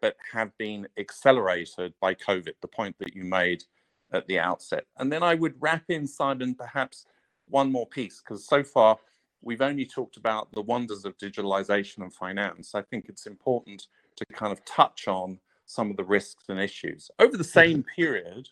but 0.00 0.16
have 0.32 0.56
been 0.58 0.86
accelerated 0.98 1.92
by 2.00 2.14
COVID, 2.14 2.52
the 2.60 2.68
point 2.68 2.96
that 2.98 3.14
you 3.14 3.24
made 3.24 3.64
at 4.12 4.26
the 4.26 4.38
outset. 4.38 4.84
And 4.96 5.12
then 5.12 5.22
I 5.22 5.34
would 5.34 5.54
wrap 5.58 5.84
inside 5.88 6.40
and 6.40 6.56
perhaps 6.56 7.04
one 7.48 7.70
more 7.70 7.86
piece, 7.86 8.20
because 8.20 8.46
so 8.46 8.62
far 8.62 8.98
we've 9.42 9.62
only 9.62 9.86
talked 9.86 10.16
about 10.16 10.50
the 10.52 10.62
wonders 10.62 11.04
of 11.04 11.16
digitalization 11.18 11.98
and 11.98 12.12
finance. 12.12 12.74
I 12.74 12.82
think 12.82 13.06
it's 13.08 13.26
important 13.26 13.86
to 14.16 14.24
kind 14.26 14.52
of 14.52 14.64
touch 14.64 15.08
on 15.08 15.38
some 15.66 15.90
of 15.90 15.96
the 15.96 16.04
risks 16.04 16.44
and 16.48 16.58
issues. 16.58 17.10
Over 17.18 17.36
the 17.36 17.44
same 17.44 17.84
period, 17.96 18.48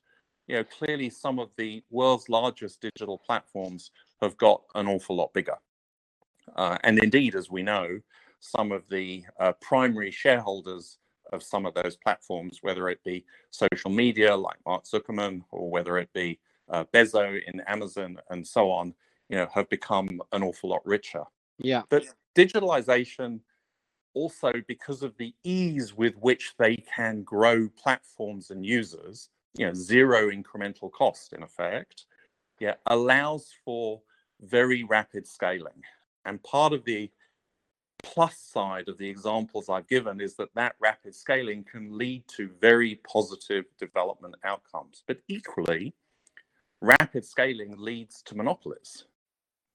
you 0.46 0.56
know, 0.56 0.64
clearly 0.64 1.10
some 1.10 1.38
of 1.38 1.50
the 1.56 1.82
world's 1.90 2.28
largest 2.28 2.80
digital 2.80 3.18
platforms 3.18 3.90
have 4.22 4.36
got 4.36 4.62
an 4.74 4.86
awful 4.86 5.16
lot 5.16 5.32
bigger. 5.32 5.56
Uh, 6.54 6.78
and 6.84 6.98
indeed, 6.98 7.34
as 7.34 7.50
we 7.50 7.62
know, 7.62 8.00
some 8.40 8.70
of 8.70 8.84
the 8.88 9.24
uh, 9.40 9.52
primary 9.60 10.10
shareholders 10.10 10.98
of 11.32 11.42
some 11.42 11.66
of 11.66 11.74
those 11.74 11.96
platforms, 11.96 12.58
whether 12.62 12.88
it 12.88 13.02
be 13.04 13.24
social 13.50 13.90
media 13.90 14.34
like 14.36 14.56
Mark 14.64 14.84
Zuckerman 14.84 15.42
or 15.50 15.68
whether 15.70 15.98
it 15.98 16.12
be 16.12 16.38
uh, 16.68 16.84
Bezos 16.92 17.40
in 17.46 17.60
Amazon 17.62 18.18
and 18.30 18.46
so 18.46 18.70
on, 18.70 18.94
you 19.28 19.36
know, 19.36 19.46
have 19.54 19.68
become 19.68 20.20
an 20.32 20.42
awful 20.42 20.70
lot 20.70 20.86
richer. 20.86 21.24
Yeah. 21.58 21.82
But 21.88 22.04
digitalization 22.34 23.40
also 24.14 24.52
because 24.66 25.02
of 25.02 25.16
the 25.18 25.34
ease 25.44 25.94
with 25.94 26.14
which 26.16 26.54
they 26.58 26.76
can 26.76 27.22
grow 27.22 27.68
platforms 27.76 28.50
and 28.50 28.64
users, 28.64 29.28
you 29.56 29.66
know, 29.66 29.74
zero 29.74 30.30
incremental 30.30 30.90
cost 30.90 31.32
in 31.32 31.42
effect, 31.42 32.06
yeah, 32.58 32.74
allows 32.86 33.52
for 33.64 34.00
very 34.40 34.84
rapid 34.84 35.26
scaling. 35.26 35.82
And 36.24 36.42
part 36.42 36.72
of 36.72 36.84
the 36.84 37.10
plus 38.02 38.38
side 38.38 38.88
of 38.88 38.98
the 38.98 39.08
examples 39.08 39.68
I've 39.68 39.88
given 39.88 40.20
is 40.20 40.34
that 40.36 40.54
that 40.54 40.76
rapid 40.80 41.14
scaling 41.14 41.64
can 41.70 41.96
lead 41.96 42.24
to 42.36 42.50
very 42.60 43.00
positive 43.06 43.64
development 43.78 44.36
outcomes. 44.44 45.02
But 45.06 45.18
equally, 45.28 45.94
rapid 46.80 47.24
scaling 47.24 47.74
leads 47.76 48.22
to 48.22 48.34
monopolies. 48.34 49.04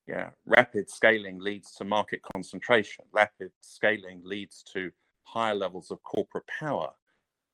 Yeah, 0.07 0.29
rapid 0.45 0.89
scaling 0.89 1.39
leads 1.39 1.73
to 1.75 1.85
market 1.85 2.21
concentration. 2.33 3.05
Rapid 3.11 3.51
scaling 3.61 4.21
leads 4.23 4.63
to 4.73 4.91
higher 5.23 5.55
levels 5.55 5.91
of 5.91 6.03
corporate 6.03 6.47
power. 6.47 6.91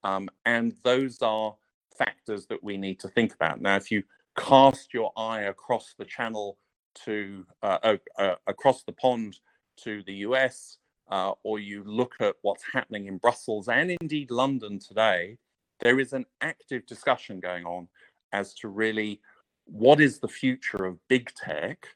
Um, 0.03 0.29
and 0.45 0.73
those 0.83 1.21
are 1.21 1.55
factors 1.97 2.47
that 2.47 2.63
we 2.63 2.77
need 2.77 2.99
to 3.01 3.09
think 3.09 3.33
about. 3.33 3.61
Now, 3.61 3.75
if 3.75 3.91
you 3.91 4.03
cast 4.37 4.93
your 4.93 5.11
eye 5.17 5.41
across 5.41 5.93
the 5.97 6.05
channel 6.05 6.57
to 7.05 7.45
uh, 7.61 7.97
uh, 8.17 8.35
across 8.47 8.83
the 8.83 8.93
pond 8.93 9.37
to 9.83 10.01
the 10.03 10.13
US, 10.27 10.77
uh, 11.09 11.33
or 11.43 11.59
you 11.59 11.83
look 11.83 12.15
at 12.19 12.35
what's 12.41 12.63
happening 12.73 13.07
in 13.07 13.17
Brussels 13.17 13.67
and 13.67 13.91
indeed 14.01 14.31
London 14.31 14.79
today, 14.79 15.37
there 15.81 15.99
is 15.99 16.13
an 16.13 16.25
active 16.41 16.85
discussion 16.85 17.39
going 17.39 17.65
on 17.65 17.87
as 18.33 18.53
to 18.55 18.67
really 18.67 19.21
what 19.65 19.99
is 19.99 20.19
the 20.19 20.27
future 20.27 20.85
of 20.85 20.97
big 21.07 21.31
tech, 21.35 21.87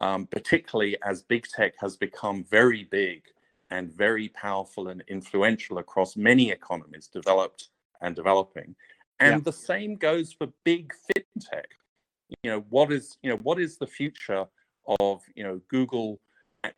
um, 0.00 0.26
particularly 0.26 0.96
as 1.04 1.22
big 1.22 1.46
tech 1.46 1.74
has 1.78 1.96
become 1.96 2.44
very 2.50 2.84
big 2.84 3.22
and 3.70 3.92
very 3.92 4.28
powerful 4.28 4.88
and 4.88 5.04
influential 5.08 5.78
across 5.78 6.16
many 6.16 6.50
economies, 6.50 7.08
developed 7.08 7.68
and 8.00 8.16
developing. 8.16 8.74
And 9.20 9.36
yeah. 9.36 9.44
the 9.44 9.52
same 9.52 9.96
goes 9.96 10.32
for 10.32 10.48
big 10.64 10.92
fintech. 11.06 11.64
You 12.42 12.50
know, 12.50 12.64
what 12.70 12.92
is 12.92 13.18
you 13.22 13.30
know 13.30 13.36
what 13.36 13.60
is 13.60 13.76
the 13.76 13.86
future 13.86 14.46
of 15.00 15.22
you 15.34 15.44
know 15.44 15.60
Google, 15.68 16.20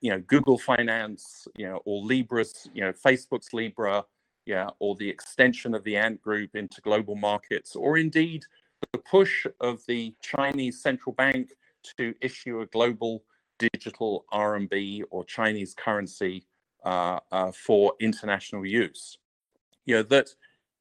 you 0.00 0.10
know 0.10 0.20
Google 0.20 0.58
Finance, 0.58 1.46
you 1.56 1.68
know, 1.68 1.80
or 1.84 2.04
Libra's, 2.04 2.68
you 2.74 2.82
know, 2.82 2.92
Facebook's 2.92 3.52
Libra, 3.52 4.04
yeah, 4.46 4.70
or 4.80 4.96
the 4.96 5.08
extension 5.08 5.74
of 5.74 5.84
the 5.84 5.96
Ant 5.96 6.20
Group 6.20 6.56
into 6.56 6.80
global 6.80 7.14
markets, 7.14 7.76
or 7.76 7.96
indeed 7.96 8.44
the 8.92 8.98
push 8.98 9.46
of 9.60 9.80
the 9.86 10.14
Chinese 10.20 10.82
central 10.82 11.14
bank 11.14 11.52
to 11.98 12.14
issue 12.20 12.60
a 12.60 12.66
global 12.66 13.24
digital 13.58 14.24
RMB 14.32 15.02
or 15.10 15.24
Chinese 15.24 15.74
currency 15.74 16.44
uh, 16.84 17.20
uh, 17.30 17.52
for 17.52 17.94
international 18.00 18.66
use. 18.66 19.18
You 19.86 19.96
know 19.96 20.02
that 20.04 20.30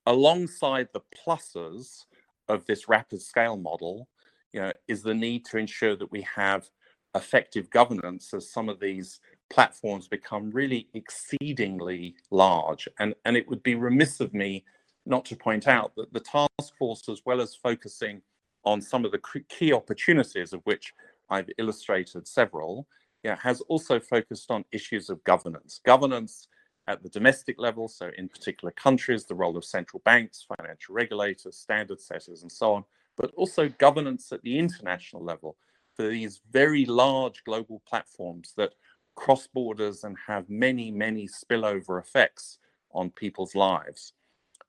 alongside 0.05 0.89
the 0.93 1.01
pluses 1.15 2.05
of 2.47 2.65
this 2.65 2.89
rapid 2.89 3.21
scale 3.21 3.57
model, 3.57 4.07
you 4.53 4.61
know, 4.61 4.71
is 4.87 5.03
the 5.03 5.13
need 5.13 5.45
to 5.45 5.57
ensure 5.57 5.95
that 5.95 6.11
we 6.11 6.21
have 6.21 6.69
effective 7.15 7.69
governance 7.69 8.33
as 8.33 8.51
some 8.51 8.69
of 8.69 8.79
these 8.79 9.19
platforms 9.49 10.07
become 10.07 10.49
really 10.51 10.87
exceedingly 10.93 12.15
large. 12.29 12.87
And, 12.99 13.13
and 13.25 13.35
it 13.35 13.47
would 13.49 13.63
be 13.63 13.75
remiss 13.75 14.19
of 14.19 14.33
me 14.33 14.63
not 15.05 15.25
to 15.25 15.35
point 15.35 15.67
out 15.67 15.93
that 15.95 16.13
the 16.13 16.19
task 16.19 16.75
force, 16.77 17.09
as 17.09 17.21
well 17.25 17.41
as 17.41 17.55
focusing 17.55 18.21
on 18.63 18.81
some 18.81 19.05
of 19.05 19.11
the 19.11 19.21
key 19.49 19.73
opportunities 19.73 20.53
of 20.53 20.61
which 20.63 20.93
I've 21.29 21.49
illustrated 21.57 22.27
several, 22.27 22.87
yeah, 23.23 23.37
has 23.41 23.61
also 23.61 23.99
focused 23.99 24.51
on 24.51 24.65
issues 24.71 25.09
of 25.09 25.23
governance. 25.23 25.79
Governance 25.85 26.47
at 26.87 27.03
the 27.03 27.09
domestic 27.09 27.59
level, 27.59 27.87
so 27.87 28.09
in 28.17 28.27
particular 28.27 28.71
countries, 28.71 29.25
the 29.25 29.35
role 29.35 29.55
of 29.55 29.63
central 29.63 30.01
banks, 30.03 30.45
financial 30.57 30.95
regulators, 30.95 31.57
standard 31.57 32.01
setters, 32.01 32.41
and 32.41 32.51
so 32.51 32.73
on, 32.73 32.83
but 33.17 33.31
also 33.35 33.69
governance 33.77 34.31
at 34.31 34.41
the 34.41 34.57
international 34.57 35.23
level 35.23 35.57
for 35.95 36.07
these 36.07 36.41
very 36.51 36.85
large 36.85 37.43
global 37.43 37.81
platforms 37.87 38.53
that 38.57 38.73
cross 39.15 39.47
borders 39.47 40.03
and 40.03 40.17
have 40.25 40.49
many, 40.49 40.89
many 40.89 41.27
spillover 41.27 41.99
effects 41.99 42.57
on 42.93 43.11
people's 43.11 43.55
lives. 43.55 44.13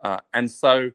Uh, 0.02 0.18
and 0.35 0.50
so, 0.50 0.90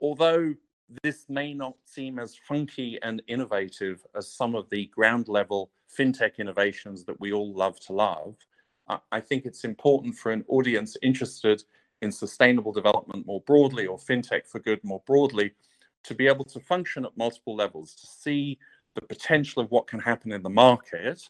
although 0.00 0.54
this 1.02 1.26
may 1.28 1.54
not 1.54 1.74
seem 1.84 2.18
as 2.18 2.36
funky 2.36 2.98
and 3.02 3.22
innovative 3.28 4.04
as 4.16 4.30
some 4.30 4.54
of 4.54 4.68
the 4.70 4.86
ground 4.86 5.28
level 5.28 5.70
fintech 5.96 6.38
innovations 6.38 7.04
that 7.04 7.18
we 7.20 7.32
all 7.32 7.52
love 7.54 7.78
to 7.80 7.92
love, 7.92 8.36
I 9.10 9.20
think 9.20 9.46
it's 9.46 9.64
important 9.64 10.16
for 10.16 10.32
an 10.32 10.44
audience 10.48 10.96
interested 11.02 11.62
in 12.02 12.10
sustainable 12.10 12.72
development 12.72 13.26
more 13.26 13.40
broadly 13.42 13.86
or 13.86 13.96
fintech 13.96 14.46
for 14.46 14.58
good 14.58 14.82
more 14.82 15.02
broadly 15.06 15.52
to 16.04 16.14
be 16.14 16.26
able 16.26 16.44
to 16.46 16.60
function 16.60 17.04
at 17.04 17.16
multiple 17.16 17.54
levels, 17.54 17.94
to 17.94 18.06
see 18.06 18.58
the 18.94 19.02
potential 19.02 19.62
of 19.62 19.70
what 19.70 19.86
can 19.86 20.00
happen 20.00 20.32
in 20.32 20.42
the 20.42 20.50
market, 20.50 21.22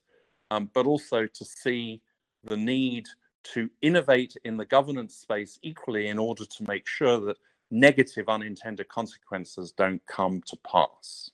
um, 0.51 0.71
but 0.73 0.87
also 0.87 1.27
to 1.27 1.45
see 1.45 2.01
the 2.45 2.57
need 2.57 3.07
to 3.45 3.69
innovate 3.83 4.35
in 4.45 4.57
the 4.57 4.65
governance 4.65 5.15
space 5.15 5.59
equally 5.63 6.09
in 6.09 6.19
order 6.19 6.45
to 6.45 6.63
make 6.65 6.89
sure 6.89 7.21
that 7.21 7.37
negative 7.73 8.29
unintended 8.29 8.87
consequences 8.89 9.73
don't 9.73 10.03
come 10.07 10.43
to 10.47 10.57
pass. 10.71 11.31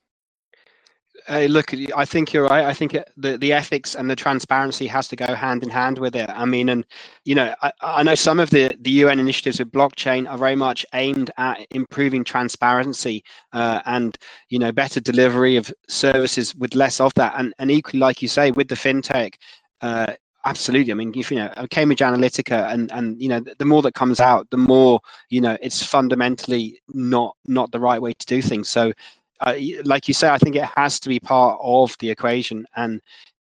Look, 1.29 1.75
I 1.97 2.05
think 2.05 2.33
you're 2.33 2.45
right. 2.45 2.65
I 2.65 2.73
think 2.73 2.97
the, 3.17 3.37
the 3.37 3.53
ethics 3.53 3.95
and 3.95 4.09
the 4.09 4.17
transparency 4.17 4.87
has 4.87 5.09
to 5.09 5.17
go 5.17 5.35
hand 5.35 5.63
in 5.63 5.69
hand 5.69 5.99
with 5.99 6.15
it. 6.15 6.31
I 6.31 6.45
mean, 6.45 6.69
and 6.69 6.87
you 7.25 7.35
know, 7.35 7.55
I, 7.61 7.73
I 7.83 8.03
know 8.03 8.15
some 8.15 8.41
of 8.41 8.51
the, 8.51 8.75
the 8.81 8.91
UN 8.91 9.19
initiatives 9.19 9.59
with 9.59 9.73
blockchain 9.73 10.31
are 10.31 10.39
very 10.39 10.57
much 10.57 10.87
aimed 10.95 11.31
at 11.37 11.67
improving 11.73 12.25
transparency 12.25 13.25
uh, 13.53 13.81
and 13.85 14.17
you 14.49 14.59
know 14.59 14.73
better 14.73 15.01
delivery 15.01 15.57
of 15.57 15.73
services 15.89 16.55
with 16.55 16.75
less 16.75 17.01
of 17.01 17.13
that. 17.15 17.35
And 17.37 17.53
and 17.59 17.71
equally, 17.71 17.99
like 17.99 18.23
you 18.23 18.29
say, 18.29 18.53
with 18.53 18.69
the 18.69 18.77
fintech, 18.77 19.35
uh, 19.83 20.15
absolutely. 20.49 20.93
I 20.93 20.95
mean 20.95 21.13
you 21.15 21.37
know 21.37 21.53
cambridge 21.71 22.01
analytica 22.01 22.73
and 22.73 22.91
and 22.93 23.21
you 23.21 23.29
know 23.29 23.41
the 23.41 23.65
more 23.65 23.83
that 23.83 23.95
comes 23.95 24.21
out 24.21 24.49
the 24.51 24.57
more 24.57 25.01
you 25.31 25.41
know 25.41 25.57
it's 25.61 25.83
fundamentally 25.83 26.81
not 26.89 27.37
not 27.47 27.71
the 27.71 27.81
right 27.81 28.01
way 28.01 28.13
to 28.15 28.27
do 28.27 28.41
things. 28.43 28.69
So 28.69 28.93
uh, 29.41 29.55
like 29.85 30.09
you 30.09 30.15
say 30.15 30.29
i 30.29 30.39
think 30.39 30.57
it 30.57 30.65
has 30.65 30.99
to 31.01 31.09
be 31.09 31.21
part 31.21 31.59
of 31.63 31.97
the 31.99 32.11
equation. 32.11 32.67
And 32.77 33.01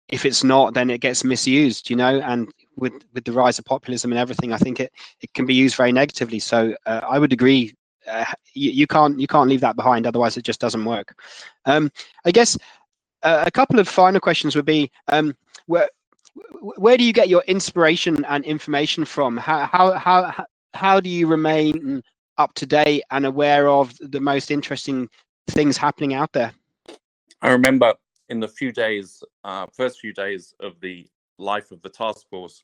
if 0.08 0.24
it's 0.24 0.44
not 0.44 0.74
then 0.74 0.90
it 0.90 1.00
gets 1.00 1.24
misused 1.24 1.90
you 1.90 1.96
know 1.96 2.20
and 2.20 2.52
with 2.76 2.92
with 3.14 3.24
the 3.24 3.32
rise 3.32 3.58
of 3.58 3.64
populism 3.64 4.12
and 4.12 4.18
everything 4.20 4.52
i 4.52 4.58
think 4.58 4.78
it 4.78 4.92
it 5.20 5.32
can 5.34 5.46
be 5.46 5.54
used 5.54 5.76
very 5.76 5.92
negatively. 5.92 6.38
So 6.38 6.74
uh, 6.86 7.00
i 7.08 7.18
would 7.18 7.32
agree 7.32 7.74
uh, 8.08 8.24
you, 8.54 8.70
you, 8.70 8.86
can't 8.86 9.18
you 9.18 9.26
can't 9.26 9.50
leave 9.50 9.60
that 9.60 9.74
behind. 9.74 10.06
Otherwise 10.06 10.36
it 10.36 10.44
just 10.44 10.60
doesn't 10.60 10.84
work. 10.84 11.08
Um, 11.64 11.90
i 12.24 12.30
guess 12.30 12.56
uh, 13.22 13.42
a 13.46 13.50
couple 13.50 13.80
of 13.80 13.88
final 13.88 14.20
questions 14.20 14.54
would 14.54 14.64
be 14.64 14.90
um, 15.08 15.34
where 15.66 15.88
where 16.60 16.96
do 16.96 17.04
you 17.04 17.12
get 17.12 17.28
your 17.28 17.42
inspiration 17.46 18.24
and 18.26 18.44
information 18.44 19.04
from? 19.04 19.36
How 19.36 19.66
how 19.66 19.92
how 19.92 20.46
how 20.74 21.00
do 21.00 21.08
you 21.08 21.26
remain 21.26 22.02
up 22.38 22.54
to 22.54 22.66
date 22.66 23.02
and 23.10 23.24
aware 23.24 23.68
of 23.68 23.96
the 24.00 24.20
most 24.20 24.50
interesting 24.50 25.08
things 25.48 25.76
happening 25.76 26.14
out 26.14 26.32
there? 26.32 26.52
I 27.42 27.50
remember 27.50 27.94
in 28.28 28.40
the 28.40 28.48
few 28.48 28.72
days, 28.72 29.22
uh, 29.44 29.66
first 29.72 30.00
few 30.00 30.12
days 30.12 30.54
of 30.60 30.80
the 30.80 31.06
life 31.38 31.70
of 31.70 31.80
the 31.82 31.88
task 31.88 32.28
force, 32.28 32.62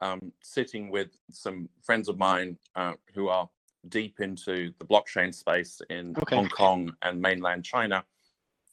um, 0.00 0.32
sitting 0.42 0.90
with 0.90 1.08
some 1.30 1.68
friends 1.82 2.08
of 2.08 2.18
mine 2.18 2.56
uh, 2.76 2.92
who 3.14 3.28
are 3.28 3.48
deep 3.88 4.20
into 4.20 4.72
the 4.78 4.84
blockchain 4.84 5.34
space 5.34 5.80
in 5.90 6.14
okay. 6.16 6.36
Hong 6.36 6.48
Kong 6.48 6.94
and 7.02 7.20
mainland 7.20 7.64
China, 7.64 8.04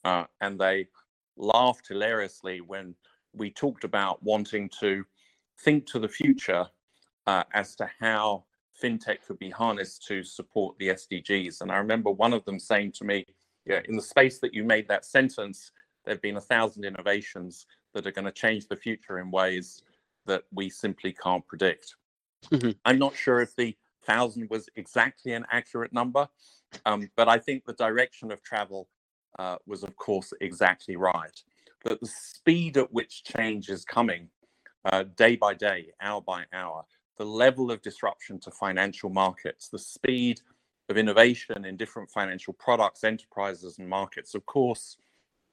uh, 0.04 0.24
and 0.40 0.58
they 0.58 0.88
laughed 1.36 1.88
hilariously 1.88 2.60
when 2.60 2.94
we 3.34 3.50
talked 3.50 3.84
about 3.84 4.22
wanting 4.22 4.68
to 4.80 5.04
think 5.60 5.86
to 5.86 5.98
the 5.98 6.08
future 6.08 6.66
uh, 7.26 7.44
as 7.52 7.74
to 7.76 7.88
how 8.00 8.44
fintech 8.82 9.18
could 9.26 9.38
be 9.38 9.50
harnessed 9.50 10.04
to 10.06 10.22
support 10.22 10.76
the 10.78 10.88
SDGs. 10.88 11.60
And 11.60 11.70
I 11.70 11.76
remember 11.76 12.10
one 12.10 12.32
of 12.32 12.44
them 12.44 12.58
saying 12.58 12.92
to 12.92 13.04
me, 13.04 13.26
yeah, 13.66 13.80
in 13.88 13.96
the 13.96 14.02
space 14.02 14.40
that 14.40 14.54
you 14.54 14.64
made 14.64 14.88
that 14.88 15.04
sentence, 15.04 15.70
there 16.04 16.14
have 16.14 16.22
been 16.22 16.36
a 16.36 16.40
thousand 16.40 16.84
innovations 16.84 17.66
that 17.94 18.06
are 18.06 18.10
going 18.10 18.24
to 18.24 18.32
change 18.32 18.66
the 18.66 18.76
future 18.76 19.18
in 19.18 19.30
ways 19.30 19.82
that 20.26 20.42
we 20.52 20.68
simply 20.68 21.12
can't 21.12 21.46
predict. 21.46 21.94
Mm-hmm. 22.50 22.70
I'm 22.84 22.98
not 22.98 23.14
sure 23.14 23.40
if 23.40 23.54
the 23.54 23.76
thousand 24.04 24.50
was 24.50 24.68
exactly 24.74 25.32
an 25.32 25.46
accurate 25.52 25.92
number, 25.92 26.28
um, 26.86 27.08
but 27.16 27.28
I 27.28 27.38
think 27.38 27.64
the 27.64 27.74
direction 27.74 28.32
of 28.32 28.42
travel 28.42 28.88
uh, 29.38 29.56
was, 29.66 29.84
of 29.84 29.96
course, 29.96 30.32
exactly 30.40 30.96
right 30.96 31.40
that 31.84 32.00
the 32.00 32.06
speed 32.06 32.76
at 32.76 32.92
which 32.92 33.24
change 33.24 33.68
is 33.68 33.84
coming 33.84 34.28
uh, 34.84 35.04
day 35.16 35.36
by 35.36 35.54
day, 35.54 35.86
hour 36.00 36.20
by 36.20 36.44
hour, 36.52 36.84
the 37.18 37.24
level 37.24 37.70
of 37.70 37.82
disruption 37.82 38.38
to 38.40 38.50
financial 38.50 39.10
markets, 39.10 39.68
the 39.68 39.78
speed 39.78 40.40
of 40.88 40.96
innovation 40.96 41.64
in 41.64 41.76
different 41.76 42.10
financial 42.10 42.52
products, 42.54 43.04
enterprises, 43.04 43.78
and 43.78 43.88
markets, 43.88 44.34
of 44.34 44.44
course, 44.46 44.96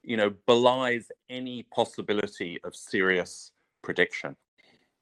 you 0.04 0.18
know, 0.18 0.34
belies 0.48 1.12
any 1.30 1.64
possibility 1.74 2.60
of 2.64 2.76
serious 2.76 3.52
prediction. 3.84 4.36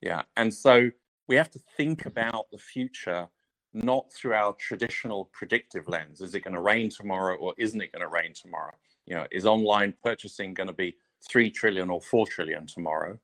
Yeah. 0.02 0.24
And 0.36 0.54
so 0.54 0.90
we 1.28 1.36
have 1.36 1.52
to 1.52 1.60
think 1.76 2.06
about 2.06 2.48
the 2.52 2.58
future 2.58 3.28
not 3.74 4.12
through 4.12 4.34
our 4.34 4.54
traditional 4.54 5.30
predictive 5.34 5.88
lens. 5.88 6.22
Is 6.22 6.34
it 6.34 6.44
going 6.44 6.56
to 6.56 6.62
rain 6.62 6.90
tomorrow 6.90 7.36
or 7.36 7.54
isn't 7.58 7.82
it 7.82 7.92
going 7.92 8.02
to 8.02 8.08
rain 8.08 8.34
tomorrow? 8.34 8.74
You 9.06 9.16
know, 9.16 9.28
is 9.32 9.46
online 9.46 9.94
purchasing 10.04 10.54
going 10.54 10.68
to 10.68 10.74
be 10.74 10.96
3 11.30 11.52
trillion 11.52 11.90
or 11.90 12.02
4 12.02 12.28
trillion 12.28 12.68
tomorrow? 12.68 13.20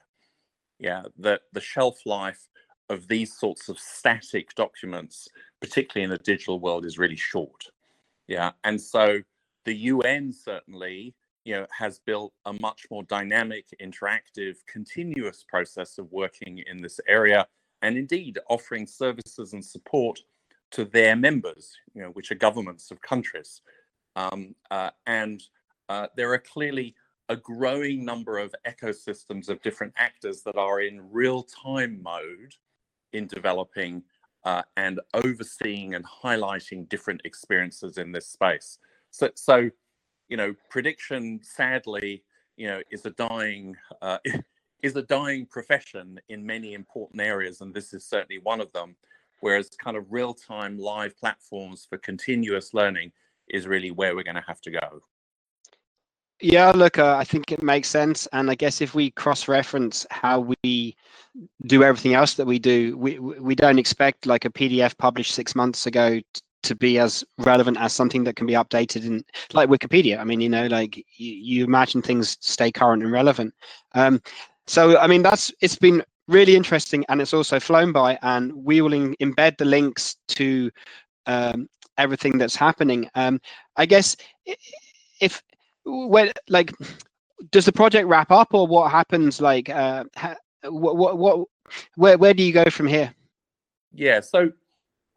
yeah, 0.79 1.05
that 1.19 1.43
the 1.53 1.61
shelf 1.61 2.01
life 2.05 2.49
of 2.91 3.09
these 3.09 3.37
sorts 3.37 3.69
of 3.69 3.79
static 3.79 4.55
documents, 4.55 5.29
particularly 5.61 6.05
in 6.05 6.13
a 6.13 6.23
digital 6.23 6.61
world, 6.61 6.85
is 6.85 6.99
really 6.99 7.17
short. 7.17 7.65
Yeah. 8.29 8.53
And 8.65 8.81
so 8.81 9.21
the 9.65 9.75
UN 9.75 10.33
certainly 10.33 11.15
you 11.45 11.55
know, 11.55 11.67
has 11.71 11.99
built 11.99 12.33
a 12.47 12.53
much 12.55 12.87
more 12.91 13.03
dynamic, 13.05 13.67
interactive, 13.83 14.57
continuous 14.67 15.45
process 15.49 15.99
of 15.99 16.11
working 16.11 16.63
in 16.67 16.81
this 16.81 16.99
area, 17.07 17.47
and 17.83 17.99
indeed 17.99 18.39
offering 18.49 18.87
services 18.87 19.53
and 19.53 19.65
support 19.65 20.21
to 20.71 20.85
their 20.87 21.15
members, 21.15 21.77
you 21.95 22.03
know, 22.03 22.09
which 22.09 22.33
are 22.33 22.37
governments 22.37 22.91
of 22.91 23.01
countries. 23.03 23.61
Um, 24.17 24.55
uh, 24.71 24.91
and 25.07 25.43
uh, 25.89 26.07
there 26.17 26.33
are 26.33 26.39
clearly 26.39 26.95
a 27.29 27.37
growing 27.37 28.05
number 28.05 28.39
of 28.39 28.55
ecosystems 28.67 29.49
of 29.49 29.61
different 29.63 29.93
actors 29.97 30.43
that 30.43 30.57
are 30.57 30.81
in 30.81 31.11
real-time 31.11 32.03
mode 32.03 32.55
in 33.15 33.27
developing 33.27 34.03
uh, 34.45 34.63
and 34.77 35.01
overseeing 35.15 35.95
and 35.95 36.05
highlighting 36.05 36.89
different 36.89 37.23
experiences 37.25 37.97
in 37.97 38.13
this 38.13 38.29
space. 38.29 38.79
So, 39.11 39.31
so 39.35 39.71
you 40.29 40.37
know, 40.37 40.55
prediction, 40.71 41.41
sadly, 41.43 42.23
you 42.57 42.67
know, 42.67 42.81
is 42.91 43.07
a 43.07 43.11
dying 43.11 43.77
uh, 44.03 44.19
is 44.83 44.97
a 44.97 45.03
dying 45.03 45.47
profession 45.47 46.21
in 46.29 46.45
many 46.45 46.75
important 46.75 47.23
areas, 47.23 47.63
and 47.63 47.73
this 47.73 47.95
is 47.95 48.05
certainly 48.05 48.39
one 48.43 48.61
of 48.61 48.71
them. 48.73 48.97
Whereas, 49.41 49.71
kind 49.83 49.97
of 49.97 50.07
real 50.11 50.35
time 50.35 50.79
live 50.79 51.17
platforms 51.19 51.87
for 51.89 51.99
continuous 51.99 52.75
learning 52.75 53.13
is 53.49 53.67
really 53.67 53.91
where 53.91 54.15
we're 54.15 54.23
going 54.23 54.37
to 54.37 54.45
have 54.47 54.61
to 54.63 54.71
go. 54.71 55.01
Yeah, 56.41 56.71
look, 56.73 56.99
uh, 56.99 57.17
I 57.17 57.25
think 57.25 57.53
it 57.53 57.63
makes 57.63 57.89
sense, 57.89 58.27
and 58.33 58.51
I 58.51 58.55
guess 58.55 58.81
if 58.81 58.95
we 58.95 59.13
cross-reference 59.13 60.07
how 60.11 60.53
we 60.63 60.97
do 61.67 61.83
everything 61.85 62.15
else 62.15 62.35
that 62.35 62.47
we 62.47 62.59
do, 62.59 62.97
we 62.99 63.19
we 63.19 63.55
don't 63.55 63.79
expect 63.79 64.27
like 64.27 64.45
a 64.45 64.51
PDF 64.51 64.97
published 64.99 65.35
six 65.35 65.55
months 65.55 65.87
ago 65.87 66.21
to 66.65 66.75
be 66.75 66.99
as 66.99 67.25
relevant 67.39 67.77
as 67.79 67.93
something 67.93 68.25
that 68.25 68.37
can 68.37 68.47
be 68.47 68.55
updated 68.55 69.05
in 69.07 69.25
like 69.53 69.69
Wikipedia. 69.69 70.19
I 70.19 70.25
mean, 70.25 70.41
you 70.41 70.49
know, 70.49 70.67
like 70.67 70.97
you, 70.97 71.05
you 71.59 71.65
imagine 71.65 72.03
things 72.03 72.37
stay 72.41 72.73
current 72.73 73.03
and 73.03 73.13
relevant. 73.13 73.55
Um, 73.95 74.21
so, 74.67 74.99
I 74.99 75.07
mean, 75.07 75.23
that's 75.23 75.53
it's 75.61 75.77
been 75.77 76.03
really 76.29 76.57
interesting, 76.57 77.05
and 77.09 77.21
it's 77.23 77.35
also 77.35 77.61
flown 77.61 77.93
by. 77.93 78.19
And 78.23 78.53
we 78.55 78.81
will 78.81 78.93
in, 78.95 79.15
embed 79.23 79.59
the 79.59 79.67
links 79.67 80.17
to 80.29 80.71
um, 81.27 81.69
everything 81.99 82.39
that's 82.39 82.57
happening. 82.57 83.09
Um, 83.15 83.41
I 83.77 83.87
guess 83.87 84.17
if 85.21 85.43
when 85.85 86.33
like 86.49 86.73
does 87.51 87.67
the 87.67 87.73
project 87.73 88.09
wrap 88.09 88.31
up 88.31 88.49
or 88.53 88.67
what 88.67 88.91
happens 88.91 89.41
like 89.41 89.69
uh 89.69 90.05
ha, 90.17 90.35
what, 90.65 90.97
what 90.97 91.19
what 91.19 91.49
where 91.97 92.19
where 92.19 92.35
do 92.35 92.43
you 92.43 92.53
go 92.53 92.65
from 92.71 92.87
here 92.87 93.15
yeah 93.93 94.21
so 94.21 94.51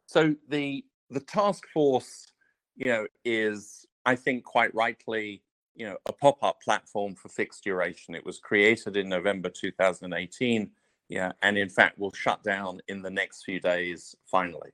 so 0.08 0.36
the 0.50 0.84
the 1.10 1.20
task 1.20 1.68
force, 1.74 2.32
you 2.76 2.86
know, 2.86 3.08
is 3.24 3.86
I 4.06 4.16
think 4.16 4.44
quite 4.44 4.74
rightly, 4.74 5.44
you 5.76 5.88
know, 5.88 5.98
a 6.06 6.14
pop-up 6.14 6.62
platform 6.62 7.16
for 7.16 7.30
fixed 7.30 7.64
duration. 7.64 8.16
It 8.16 8.26
was 8.26 8.40
created 8.40 8.98
in 8.98 9.10
November 9.10 9.50
2018, 9.50 10.70
yeah, 11.10 11.32
and 11.42 11.58
in 11.58 11.70
fact 11.70 12.00
will 12.00 12.14
shut 12.14 12.44
down 12.44 12.80
in 12.88 13.02
the 13.02 13.10
next 13.10 13.44
few 13.44 13.60
days. 13.60 14.16
Finally. 14.26 14.72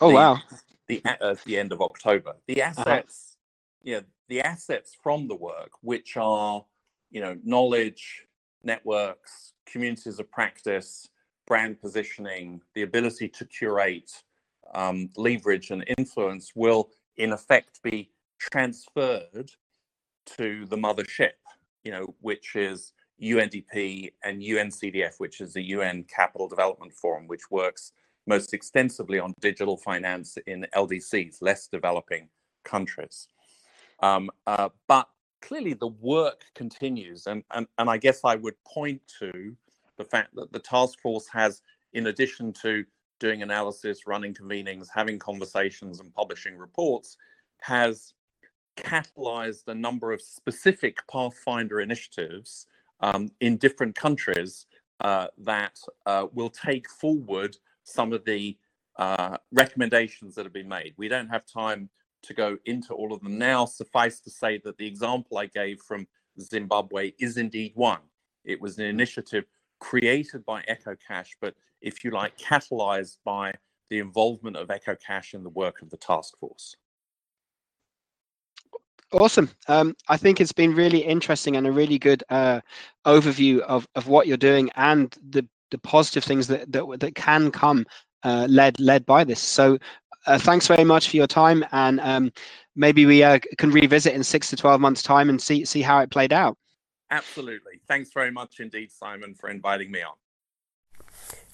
Oh 0.00 0.08
the, 0.08 0.14
wow! 0.14 0.38
The 0.86 1.02
at 1.04 1.22
uh, 1.22 1.36
the 1.46 1.58
end 1.58 1.72
of 1.72 1.80
October, 1.80 2.34
the 2.46 2.62
uh-huh. 2.62 2.80
assets, 2.80 3.36
uh-huh. 3.36 3.94
yeah, 3.94 4.00
the 4.28 4.40
assets 4.40 4.96
from 5.02 5.28
the 5.28 5.34
work, 5.34 5.70
which 5.82 6.16
are, 6.16 6.64
you 7.10 7.20
know, 7.20 7.36
knowledge, 7.44 8.24
networks, 8.62 9.52
communities 9.66 10.18
of 10.18 10.30
practice, 10.30 11.08
brand 11.46 11.80
positioning, 11.80 12.60
the 12.74 12.82
ability 12.82 13.28
to 13.28 13.44
curate, 13.44 14.22
um, 14.74 15.10
leverage 15.16 15.70
and 15.70 15.84
influence 15.98 16.52
will 16.54 16.90
in 17.16 17.32
effect 17.32 17.80
be 17.82 18.10
transferred 18.40 19.50
to 20.36 20.66
the 20.66 20.76
mothership, 20.76 21.32
you 21.84 21.92
know, 21.92 22.14
which 22.20 22.56
is 22.56 22.92
UNDP 23.22 24.12
and 24.24 24.42
UNCDF, 24.42 25.14
which 25.18 25.40
is 25.40 25.52
the 25.52 25.62
UN 25.62 26.04
Capital 26.04 26.48
Development 26.48 26.92
Forum, 26.92 27.26
which 27.26 27.50
works 27.50 27.92
most 28.26 28.54
extensively 28.54 29.18
on 29.18 29.34
digital 29.40 29.76
finance 29.76 30.38
in 30.46 30.66
LDCs, 30.74 31.36
less 31.40 31.68
developing 31.68 32.28
countries. 32.64 33.28
Um, 34.00 34.30
uh, 34.46 34.68
but 34.88 35.08
clearly 35.42 35.74
the 35.74 35.88
work 35.88 36.44
continues. 36.54 37.26
And, 37.26 37.44
and, 37.52 37.66
and 37.78 37.90
I 37.90 37.96
guess 37.96 38.20
I 38.24 38.36
would 38.36 38.54
point 38.64 39.00
to 39.20 39.54
the 39.98 40.04
fact 40.04 40.34
that 40.34 40.52
the 40.52 40.58
task 40.58 40.98
force 41.00 41.26
has, 41.28 41.62
in 41.92 42.06
addition 42.08 42.52
to 42.62 42.84
doing 43.20 43.42
analysis, 43.42 44.06
running 44.06 44.34
convenings, 44.34 44.88
having 44.92 45.18
conversations, 45.18 46.00
and 46.00 46.12
publishing 46.12 46.56
reports 46.58 47.16
has 47.60 48.14
catalyzed 48.76 49.68
a 49.68 49.74
number 49.74 50.12
of 50.12 50.20
specific 50.20 50.98
Pathfinder 51.10 51.80
initiatives 51.80 52.66
um, 53.00 53.30
in 53.40 53.56
different 53.56 53.94
countries 53.94 54.66
uh, 55.00 55.28
that 55.38 55.78
uh, 56.06 56.26
will 56.32 56.50
take 56.50 56.88
forward 56.90 57.56
some 57.84 58.12
of 58.12 58.24
the 58.24 58.56
uh, 58.96 59.36
recommendations 59.52 60.34
that 60.34 60.44
have 60.44 60.52
been 60.52 60.68
made. 60.68 60.94
We 60.96 61.08
don't 61.08 61.28
have 61.28 61.44
time 61.46 61.88
to 62.26 62.34
go 62.34 62.56
into 62.64 62.94
all 62.94 63.12
of 63.12 63.20
them 63.22 63.38
now. 63.38 63.64
Suffice 63.64 64.20
to 64.20 64.30
say 64.30 64.60
that 64.64 64.76
the 64.76 64.86
example 64.86 65.38
I 65.38 65.46
gave 65.46 65.80
from 65.80 66.06
Zimbabwe 66.40 67.12
is 67.18 67.36
indeed 67.36 67.72
one. 67.74 68.00
It 68.44 68.60
was 68.60 68.78
an 68.78 68.84
initiative 68.84 69.44
created 69.80 70.44
by 70.44 70.62
EcoCash, 70.62 71.30
but 71.40 71.54
if 71.80 72.04
you 72.04 72.10
like, 72.10 72.36
catalyzed 72.38 73.18
by 73.24 73.52
the 73.90 73.98
involvement 73.98 74.56
of 74.56 74.68
EcoCash 74.68 75.34
in 75.34 75.42
the 75.42 75.50
work 75.50 75.82
of 75.82 75.90
the 75.90 75.96
task 75.96 76.38
force. 76.38 76.76
Awesome. 79.12 79.50
Um, 79.68 79.94
I 80.08 80.16
think 80.16 80.40
it's 80.40 80.52
been 80.52 80.74
really 80.74 80.98
interesting 80.98 81.56
and 81.56 81.66
a 81.66 81.72
really 81.72 81.98
good 81.98 82.24
uh, 82.30 82.60
overview 83.06 83.60
of, 83.60 83.86
of 83.94 84.08
what 84.08 84.26
you're 84.26 84.36
doing 84.36 84.70
and 84.74 85.14
the, 85.30 85.46
the 85.70 85.78
positive 85.78 86.24
things 86.24 86.48
that, 86.48 86.72
that, 86.72 86.84
that 86.98 87.14
can 87.14 87.50
come 87.50 87.86
uh, 88.24 88.46
led 88.48 88.80
led 88.80 89.04
by 89.04 89.22
this. 89.22 89.40
So 89.40 89.78
uh, 90.26 90.38
thanks 90.38 90.66
very 90.66 90.84
much 90.84 91.10
for 91.10 91.16
your 91.16 91.26
time 91.26 91.64
and 91.72 92.00
um, 92.00 92.32
maybe 92.76 93.06
we 93.06 93.22
uh, 93.22 93.38
can 93.58 93.70
revisit 93.70 94.14
in 94.14 94.24
six 94.24 94.50
to 94.50 94.56
12 94.56 94.80
months 94.80 95.02
time 95.02 95.28
and 95.28 95.40
see 95.40 95.64
see 95.64 95.82
how 95.82 95.98
it 96.00 96.10
played 96.10 96.32
out. 96.32 96.56
Absolutely. 97.10 97.80
Thanks 97.86 98.10
very 98.12 98.30
much 98.30 98.60
indeed, 98.60 98.90
Simon, 98.90 99.34
for 99.34 99.48
inviting 99.48 99.90
me 99.90 100.02
on. 100.02 100.14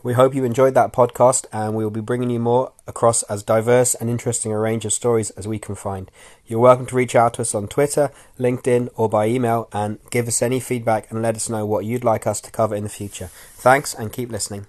We 0.03 0.15
hope 0.15 0.35
you 0.35 0.45
enjoyed 0.45 0.73
that 0.75 0.95
podcast, 0.95 1.45
and 1.53 1.75
we 1.75 1.85
will 1.85 1.91
be 1.91 2.01
bringing 2.01 2.31
you 2.31 2.41
more 2.41 2.73
across 2.87 3.23
as 3.25 3.43
diverse 3.43 3.95
and 3.95 4.09
interesting 4.09 4.51
a 4.51 4.59
range 4.59 4.87
of 4.87 4.95
stories 4.95 5.29
as 5.33 5.47
we 5.47 5.59
can 5.59 5.75
find. 5.75 6.11
You're 6.47 6.61
welcome 6.61 6.87
to 6.87 6.97
reach 6.97 7.15
out 7.15 7.35
to 7.35 7.43
us 7.43 7.55
on 7.55 7.69
Twitter, 7.69 8.11
LinkedIn, 8.39 8.89
or 8.97 9.11
by 9.11 9.27
email 9.27 9.69
and 9.75 9.99
give 10.11 10.27
us 10.27 10.41
any 10.41 10.59
feedback 10.59 11.11
and 11.11 11.21
let 11.21 11.37
us 11.37 11.51
know 11.51 11.67
what 11.67 11.85
you'd 11.85 12.05
like 12.05 12.27
us 12.27 12.41
to 12.41 12.51
cover 12.51 12.75
in 12.75 12.85
the 12.85 12.89
future. 12.89 13.29
Thanks 13.57 13.93
and 13.93 14.11
keep 14.11 14.31
listening. 14.31 14.67